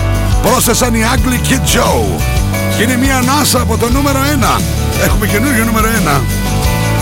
πρόσθεσαν 0.41 0.93
οι 0.93 1.03
Ugly 1.13 1.39
Kid 1.49 1.63
Joe. 1.75 2.19
Και 2.77 2.83
είναι 2.83 2.97
μια 2.97 3.17
ανάσα 3.17 3.61
από 3.61 3.77
το 3.77 3.89
νούμερο 3.89 4.19
1. 4.19 4.61
Έχουμε 5.03 5.27
καινούργιο 5.27 5.65
νούμερο 5.65 5.87
1. 5.87 6.21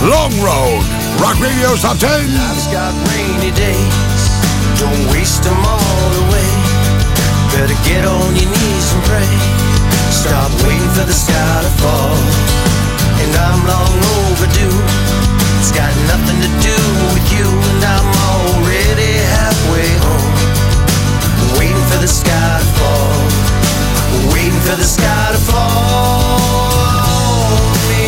Long 0.09 0.33
Road. 0.47 1.02
Rock 1.19 1.39
Radio's 1.39 1.81
Top 1.81 1.97
10. 1.97 2.09
Life's 2.33 2.67
got 2.67 2.93
rainy 3.11 3.51
days, 3.51 4.23
don't 4.79 5.03
waste 5.11 5.43
them 5.43 5.59
all 5.65 6.11
away. 6.27 6.49
Better 7.53 7.77
get 7.85 8.05
on 8.05 8.35
your 8.35 8.49
knees 8.49 8.87
and 8.93 9.03
pray. 9.05 9.33
Stop 10.09 10.51
waiting 10.65 10.89
for 10.97 11.05
the 11.05 11.13
sky 11.13 11.61
to 11.61 11.71
fall. 11.81 12.17
And 13.21 13.31
I'm 13.35 13.61
long 13.67 13.97
overdue. 14.25 14.79
It's 15.59 15.71
got 15.71 15.93
nothing 16.11 16.39
to 16.41 16.49
do 16.59 16.77
with 17.13 17.27
you, 17.31 17.45
and 17.45 17.81
I'm 17.83 18.09
already 18.29 19.13
halfway 19.37 19.89
home. 20.05 20.33
Waiting 21.59 21.85
for 21.91 21.99
the 22.01 22.07
sky 22.07 22.59
to 22.59 22.67
fall. 22.79 23.15
Waiting 24.33 24.61
for 24.65 24.75
the 24.75 24.89
sky 24.97 25.25
to 25.31 25.41
fall. 25.49 26.33
on 27.53 27.77
me. 27.89 28.07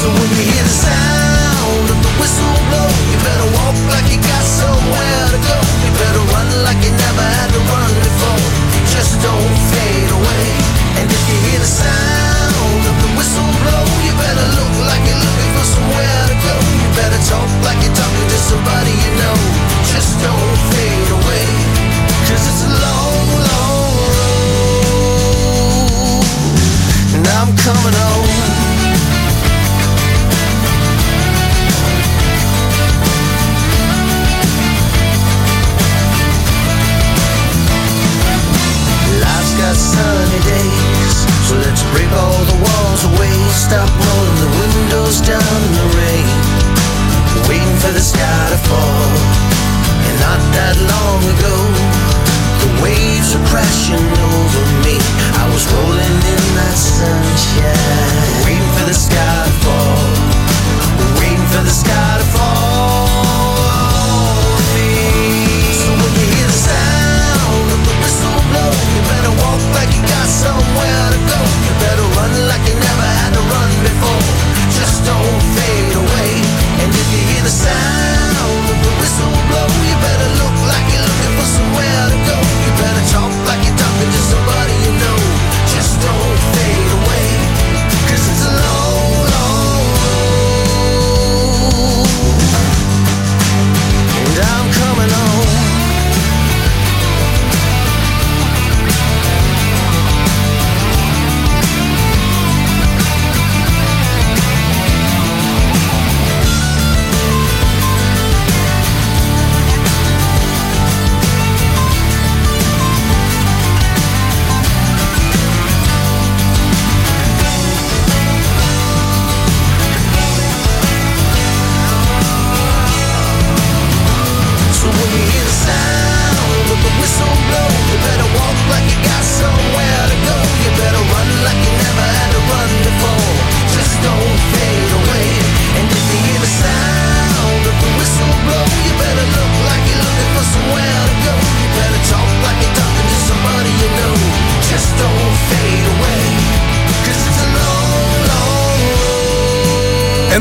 So 0.00 0.08
when 0.08 0.30
you 0.38 0.44
hear 0.50 0.64
the 0.64 0.76
sound 0.84 1.15
whistle 2.20 2.56
blow, 2.68 2.88
you 3.10 3.18
better 3.24 3.48
walk 3.58 3.76
like 3.92 4.08
you 4.12 4.20
got 4.20 4.44
somewhere 4.44 5.24
to 5.34 5.38
go. 5.40 5.56
You 5.84 5.90
better 5.96 6.22
run 6.32 6.48
like 6.66 6.80
you 6.84 6.92
never 6.92 7.26
had 7.38 7.50
to 7.52 7.60
run 7.72 7.90
before. 8.04 8.42
Just 8.92 9.20
don't 9.22 9.56
fade 9.72 10.10
away. 10.10 10.48
And 10.98 11.06
if 11.10 11.22
you 11.28 11.36
hear 11.46 11.60
the 11.60 11.66
sound 11.66 12.25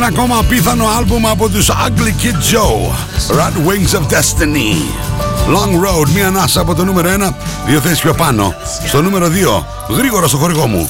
Ένα 0.08 0.14
ακόμα 0.18 0.38
απίθανο 0.38 0.86
άλμπουμ 0.98 1.28
από 1.28 1.50
τους 1.50 1.70
Ugly 1.70 2.10
Kid 2.24 2.56
Joe 2.56 2.92
Red 3.38 3.68
Wings 3.68 4.00
of 4.00 4.02
Destiny. 4.02 4.74
Long 5.48 5.74
Road, 5.86 6.10
μία 6.14 6.28
ανάσα 6.28 6.62
από 6.62 6.76
το 6.76 6.86
νούμερο 6.86 7.10
1 7.10 7.34
Δύο 7.68 7.80
θέσεις 7.80 8.00
πιο 8.00 8.14
πάνω 8.14 8.54
Στο 8.88 9.02
νούμερο 9.02 9.28
2, 9.90 9.96
γρήγορα 9.96 10.28
στο 10.28 10.38
χορηγό 10.38 10.68
μου 10.68 10.90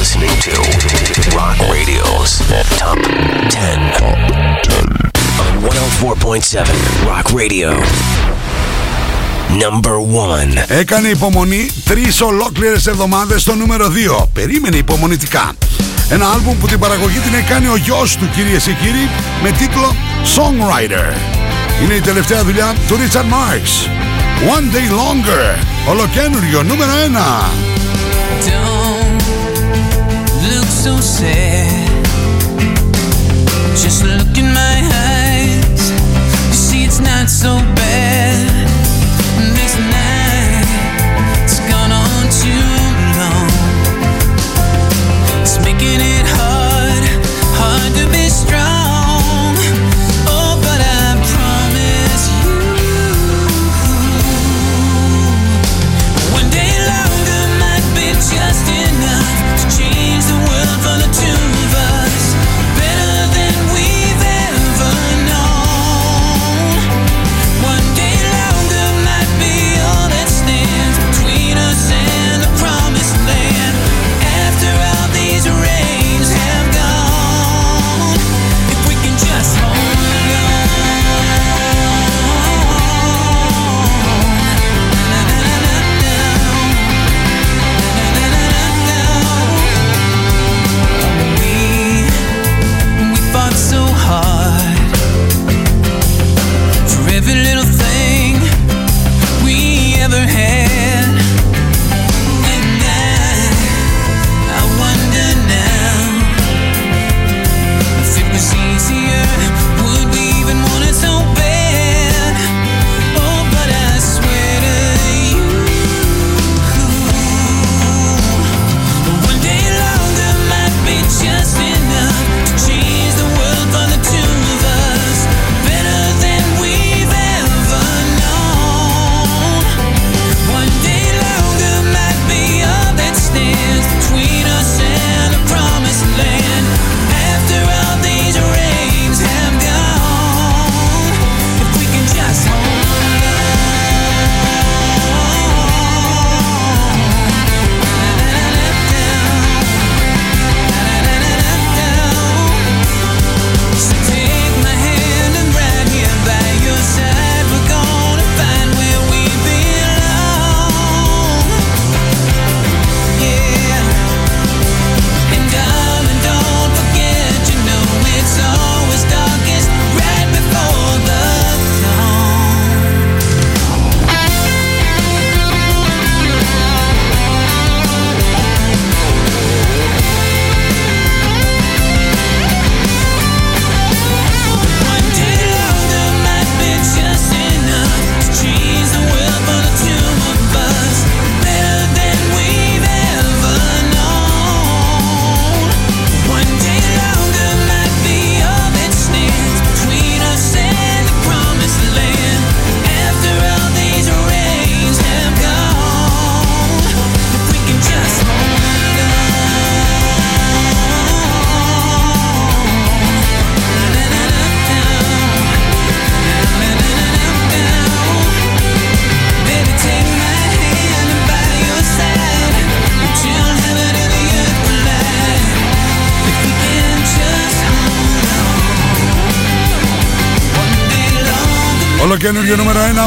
You're 0.00 0.08
listening 0.08 0.36
to 0.48 0.56
Rock 1.36 1.58
Radio's 1.68 2.40
Top 2.78 2.96
10. 2.96 4.00
On 5.40 5.50
104.7 5.60 7.06
Rock 7.06 7.26
Radio. 7.32 7.70
Number 9.58 10.00
1. 10.00 10.64
Έκανε 10.68 11.08
υπομονή 11.08 11.70
τρεις 11.84 12.20
ολόκληρες 12.20 12.86
εβδομάδες 12.86 13.40
στο 13.40 13.54
νούμερο 13.54 13.92
2 14.20 14.26
Περίμενε 14.32 14.76
υπομονητικά 14.76 15.52
Ένα 16.10 16.30
άλμπουμ 16.30 16.58
που 16.58 16.66
την 16.66 16.78
παραγωγή 16.78 17.18
την 17.18 17.34
έκανε 17.34 17.68
ο 17.68 17.76
γιος 17.76 18.16
του 18.16 18.28
κυρίες 18.34 18.64
και 18.64 18.72
κύριοι 18.72 19.08
Με 19.42 19.50
τίτλο 19.50 19.94
Songwriter 20.36 21.14
Είναι 21.84 21.94
η 21.94 22.00
τελευταία 22.00 22.44
δουλειά 22.44 22.74
του 22.88 22.96
Richard 22.96 23.32
Marx 23.32 23.88
One 24.56 24.74
Day 24.74 24.90
Longer 24.92 25.64
Ολοκένουργιο 25.88 26.62
νούμερο 26.62 26.92
1 26.92 27.89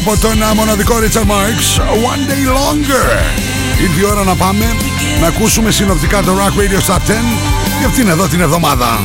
από 0.06 0.18
τον 0.20 0.44
α, 0.44 0.54
μοναδικό 0.54 0.96
Richard 0.96 1.28
Marx 1.32 1.80
One 1.80 2.30
Day 2.30 2.48
Longer 2.58 3.20
Ήρθε 3.82 4.00
η 4.00 4.04
ώρα 4.12 4.24
να 4.24 4.36
πάμε 4.36 4.66
να 5.22 5.28
ακούσουμε 5.28 5.72
συνοπτικά 5.72 6.22
το 6.22 6.32
Rock 6.32 6.60
Radio 6.60 6.94
Top 6.94 6.96
10 6.96 7.00
για 7.80 7.88
αυτήν 7.88 8.08
εδώ 8.10 8.28
την 8.28 8.42
εβδομάδα 8.42 9.00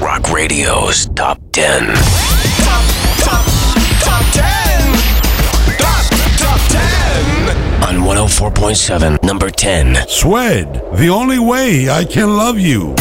Rock 0.00 0.32
Radio's 0.32 1.06
Top 1.14 1.38
10. 1.52 2.37
104.7, 8.08 9.22
number 9.22 9.50
10. 9.50 10.08
Swed, 10.08 10.82
the 10.94 11.10
only 11.10 11.38
way 11.38 11.90
I 11.90 12.06
can 12.06 12.38
love 12.38 12.58
you 12.58 12.94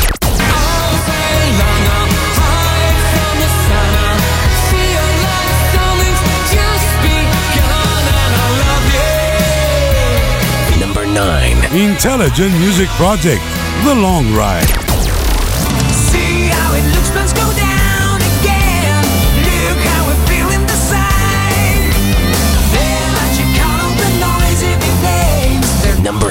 Number 10.77 11.05
9. 11.05 11.57
Intelligent 11.73 12.51
Music 12.59 12.89
Project, 12.99 13.41
The 13.85 13.95
Long 13.95 14.33
Ride 14.33 14.86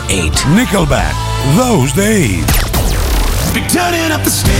8. 0.09 0.33
Nickelback, 0.55 1.15
Those 1.57 1.93
Days 1.93 2.47
Be 3.53 3.61
turning 3.67 4.13
up 4.13 4.23
the 4.23 4.31
stereo 4.31 4.55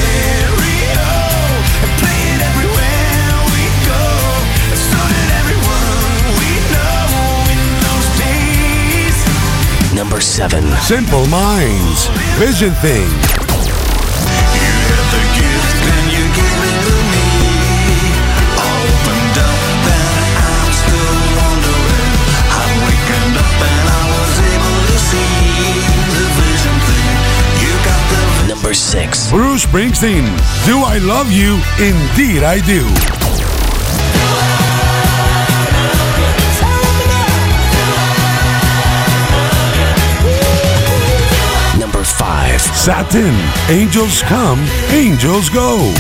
and 1.83 1.93
play 2.03 2.21
it 2.35 2.43
everywhere 2.43 3.31
we 3.55 3.65
go. 3.87 4.07
So 4.75 4.99
that 4.99 5.29
everyone 5.39 6.35
we 6.35 6.51
know 6.75 7.47
in 7.55 7.63
those 7.87 8.09
days. 8.19 9.95
Number 9.95 10.21
7. 10.21 10.65
Simple 10.83 11.27
Minds, 11.27 12.09
Vision 12.39 12.75
Thing 12.83 13.46
6. 28.97 29.31
Bruce 29.31 29.67
Springsteen, 29.67 30.25
Do 30.65 30.79
I 30.79 30.97
Love 30.97 31.31
You? 31.31 31.61
Indeed 31.79 32.43
I 32.43 32.61
Do 32.65 32.83
Number 41.79 42.05
5. 42.05 42.61
Satin, 42.63 43.35
Angels 43.69 44.23
Come, 44.23 44.65
Angels 44.89 45.51
Go 45.51 45.93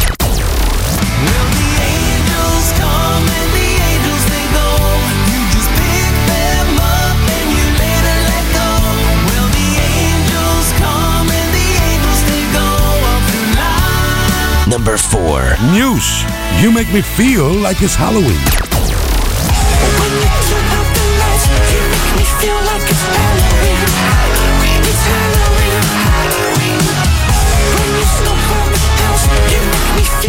number 14.77 14.99
four. 14.99 15.41
News. 15.72 16.22
You 16.61 16.70
make 16.70 16.93
me 16.93 17.01
feel 17.01 17.51
like 17.51 17.81
it's 17.81 17.95
Halloween. 17.95 18.37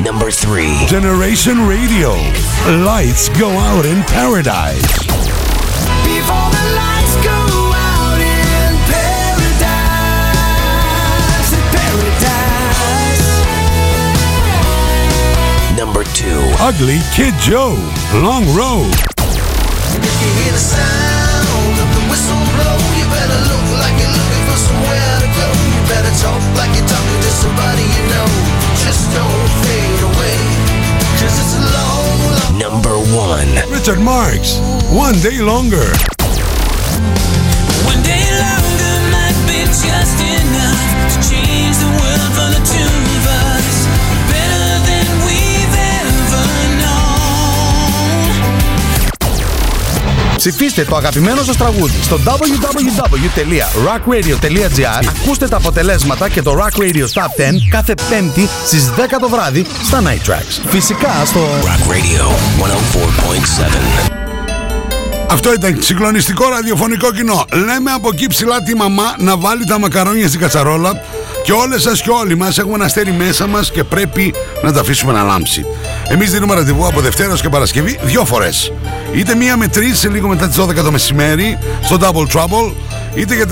Number 0.02 0.32
three. 0.32 0.86
Generation 0.88 1.68
Radio. 1.68 2.12
Lights 2.86 3.28
go 3.28 3.50
out 3.50 3.86
in 3.86 4.02
paradise. 4.04 5.07
Away, 30.04 30.38
'cause 31.18 31.36
it's 31.42 31.56
a 31.56 31.64
long, 31.78 32.18
long 32.38 32.58
Number 32.60 32.96
1. 33.16 33.48
Richard 33.70 34.00
Marks, 34.00 34.60
One 34.92 35.20
Day 35.22 35.40
Longer. 35.40 35.90
One 37.86 38.02
day 38.04 38.26
longer 38.44 38.94
might 39.16 39.40
be 39.48 39.60
just 39.66 40.18
enough 40.20 40.82
to 41.12 41.18
change 41.30 41.76
the 41.78 41.92
world 42.00 42.32
for 42.36 42.48
the 42.56 42.62
two 42.72 42.92
of 43.18 43.28
us. 43.28 43.47
Ψηφίστε 50.38 50.84
το 50.84 50.96
αγαπημένο 50.96 51.44
σας 51.44 51.58
τραγούδι 51.58 51.98
στο 52.02 52.20
www.rockradio.gr 52.26 55.08
Ακούστε 55.24 55.48
τα 55.48 55.58
αποτελέσματα 55.58 56.30
και 56.30 56.42
το 56.42 56.58
Rock 56.60 56.78
Radio 56.80 57.06
Top 57.14 57.22
10 57.22 57.54
κάθε 57.70 57.94
πέμπτη 58.10 58.48
στις 58.66 58.90
10 58.98 59.00
το 59.20 59.30
βράδυ 59.30 59.66
στα 59.84 60.02
Night 60.02 60.22
Tracks. 60.30 60.62
Φυσικά 60.68 61.26
στο 61.26 61.40
Rock 61.64 61.82
Radio 61.92 62.26
104.7. 64.10 64.18
Αυτό 65.30 65.54
ήταν 65.54 65.78
συγκλονιστικό 65.82 66.50
ραδιοφωνικό 66.50 67.12
κοινό. 67.12 67.46
Λέμε 67.54 67.92
από 67.92 68.10
εκεί 68.14 68.28
ψηλά 68.28 68.62
τη 68.62 68.76
μαμά 68.76 69.16
να 69.18 69.38
βάλει 69.38 69.66
τα 69.66 69.80
μακαρόνια 69.80 70.28
στην 70.28 70.40
κατσαρόλα 70.40 71.02
και 71.44 71.52
όλες 71.52 71.82
σας 71.82 72.02
και 72.02 72.10
όλοι 72.10 72.36
μας 72.36 72.58
έχουμε 72.58 72.76
ένα 72.76 72.86
αστέρι 72.86 73.12
μέσα 73.12 73.48
μας 73.48 73.72
και 73.72 73.84
πρέπει 73.84 74.34
να 74.64 74.74
τα 74.74 74.80
αφήσουμε 74.80 75.14
να 75.14 75.24
λάμψει. 75.24 75.66
Εμείς 76.10 76.32
δίνουμε 76.32 76.54
ραντεβού 76.54 76.88
από 76.88 77.02
Δευτέρας 77.02 77.42
και 77.42 77.50
Παρασκευή 77.50 78.00
δύο 78.02 78.26
φορές. 78.26 78.74
Είτε 79.14 79.36
μία 79.36 79.58
με 79.58 79.68
τρεις 79.68 80.00
σε 80.00 80.10
λίγο 80.10 80.28
μετά 80.28 80.48
τις 80.48 80.58
12 80.58 80.84
το 80.84 80.92
μεσημέρι 80.92 81.58
στο 81.84 81.98
Double 82.02 82.28
Trouble 82.36 82.74
είτε 83.16 83.36
για 83.36 83.46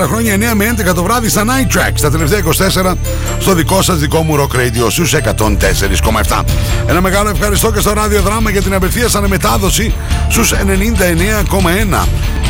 34 0.00 0.06
χρόνια 0.06 0.34
9 0.34 0.38
με 0.54 0.74
11 0.90 0.94
το 0.94 1.02
βράδυ 1.02 1.28
στα 1.28 1.44
Night 1.44 1.76
Tracks 1.76 2.00
τα 2.00 2.10
τελευταία 2.10 2.40
24 2.82 2.94
στο 3.38 3.54
δικό 3.54 3.82
σας 3.82 3.98
δικό 3.98 4.22
μου 4.22 4.36
Rock 4.36 4.56
Radio 4.56 4.90
στους 4.90 5.14
104,7 5.14 6.42
Ένα 6.86 7.00
μεγάλο 7.00 7.28
ευχαριστώ 7.28 7.72
και 7.72 7.80
στο 7.80 7.92
Ράδιο 7.92 8.22
Δράμα 8.22 8.50
για 8.50 8.62
την 8.62 8.74
απευθείας 8.74 9.14
αναμετάδοση 9.14 9.94
στους 10.28 10.52
99,1 10.52 10.56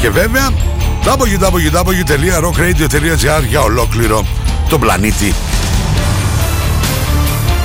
και 0.01 0.11
βέβαια 0.11 0.51
www.rockradio.gr 1.05 3.43
για 3.49 3.61
ολόκληρο 3.61 4.26
τον 4.68 4.80
πλανήτη 4.80 5.34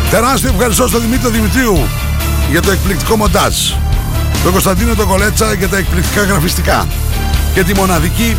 Τεράστιο 0.10 0.50
ευχαριστώ 0.54 0.88
στον 0.88 1.02
Δημήτρη 1.02 1.32
Δημητρίου 1.32 1.88
για 2.52 2.62
το 2.62 2.72
εκπληκτικό 2.72 3.16
μοντάζ 3.16 3.56
τον 4.44 4.52
Κωνσταντίνο 4.52 4.96
τον 4.96 5.08
Κολέτσα 5.08 5.54
για 5.54 5.68
τα 5.68 5.78
εκπληκτικά 5.78 6.24
γραφιστικά 6.24 6.88
και 7.54 7.64
τη 7.64 7.76
μοναδική 7.76 8.38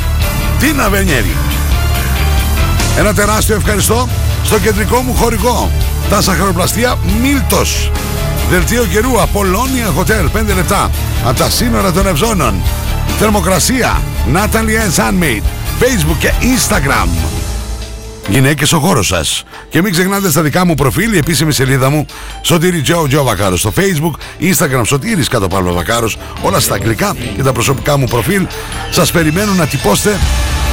Τίνα 0.58 0.88
Βενιέρη. 0.88 1.36
Ένα 2.98 3.14
τεράστιο 3.14 3.54
ευχαριστώ 3.54 4.08
στο 4.44 4.58
κεντρικό 4.58 5.00
μου 5.00 5.14
χορηγό, 5.14 5.70
τα 6.10 6.20
σαχαροπλαστεία 6.20 6.98
Μίλτος. 7.22 7.90
Δελτίο 8.50 8.84
καιρού, 8.84 9.22
Απολώνια 9.22 9.94
Hotel, 9.98 10.30
5 10.32 10.54
λεπτά, 10.54 10.90
από 11.24 11.38
τα 11.38 11.50
σύνορα 11.50 11.92
των 11.92 12.06
Ευζώνων. 12.06 12.62
Θερμοκρασία, 13.18 14.00
Natalie 14.34 14.96
S. 14.96 15.00
Handmade, 15.00 15.44
Facebook 15.80 16.16
και 16.18 16.32
Instagram. 16.40 17.37
Γυναίκες 18.28 18.72
ο 18.72 18.78
χώρος 18.78 19.06
σας. 19.06 19.44
Και 19.68 19.82
μην 19.82 19.92
ξεχνάτε 19.92 20.30
στα 20.30 20.42
δικά 20.42 20.66
μου 20.66 20.74
προφίλ, 20.74 21.12
η 21.12 21.16
επίσημη 21.16 21.52
σελίδα 21.52 21.90
μου, 21.90 22.06
Σωτήρι 22.42 22.80
Τζο 22.80 23.06
Τζο 23.08 23.22
Βακάρος. 23.22 23.60
Στο 23.60 23.72
Facebook, 23.76 24.12
Instagram, 24.40 24.82
Σωτήρης 24.84 25.28
κάτω 25.28 25.48
Παύλο 25.48 25.72
Βακάρος. 25.72 26.16
Όλα 26.42 26.60
στα 26.60 26.74
αγγλικά 26.74 27.16
και 27.36 27.42
τα 27.42 27.52
προσωπικά 27.52 27.96
μου 27.96 28.06
προφίλ. 28.06 28.46
Σας 28.90 29.10
περιμένω 29.10 29.52
να 29.52 29.66
τυπώσετε 29.66 30.18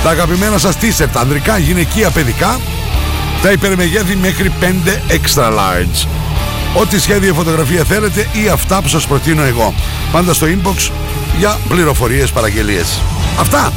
τα 0.04 0.10
αγαπημένα 0.10 0.58
σας 0.58 0.76
t-shirt, 0.82 1.10
ανδρικά, 1.14 1.58
γυναικεία, 1.58 2.10
παιδικά, 2.10 2.60
τα 3.42 3.52
υπερμεγέθη 3.52 4.16
μέχρι 4.16 4.52
5 4.60 5.02
extra 5.10 5.48
large. 5.48 6.08
Ό,τι 6.82 7.00
σχέδιο 7.00 7.34
φωτογραφία 7.34 7.84
θέλετε 7.84 8.28
ή 8.32 8.48
αυτά 8.48 8.82
που 8.82 8.88
σας 8.88 9.08
προτείνω 9.08 9.44
εγώ. 9.44 9.74
Πάντα 10.12 10.34
στο 10.34 10.48
inbox 10.48 10.92
για 11.38 11.60
πληροφορίες, 11.68 12.32
παραγγελίες. 12.32 13.02
Αυτά! 13.40 13.74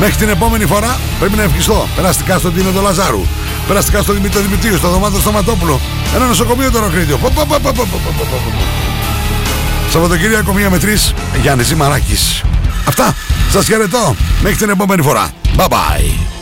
Μέχρι 0.00 0.16
την 0.16 0.28
επόμενη 0.28 0.66
φορά 0.66 0.98
πρέπει 1.18 1.36
να 1.36 1.42
ευχηθώ. 1.42 1.88
Περαστικά 1.96 2.38
στον 2.38 2.54
Τίνο 2.54 2.80
Λαζάρου. 2.80 3.26
Περαστικά 3.66 4.02
στον 4.02 4.14
Δημήτρη 4.14 4.40
Δημητρίου, 4.40 4.76
στο 4.76 4.88
δωμάτιο 4.88 5.20
Σταματόπουλο. 5.20 5.80
Ένα 6.14 6.26
νοσοκομείο 6.26 6.70
το 6.70 6.78
Ροκρίτιο. 6.78 7.18
Σαββατοκύριακο 9.90 10.52
μία 10.52 10.70
με 10.70 10.78
τρεις 10.78 11.14
Γιάννης 11.40 11.66
Ζημαράκης. 11.66 12.42
Αυτά. 12.88 13.14
Σας 13.50 13.66
χαιρετώ. 13.66 14.16
Μέχρι 14.42 14.56
την 14.56 14.68
επόμενη 14.68 15.02
φορά. 15.02 15.30
Bye 15.56 15.68
bye. 15.68 16.35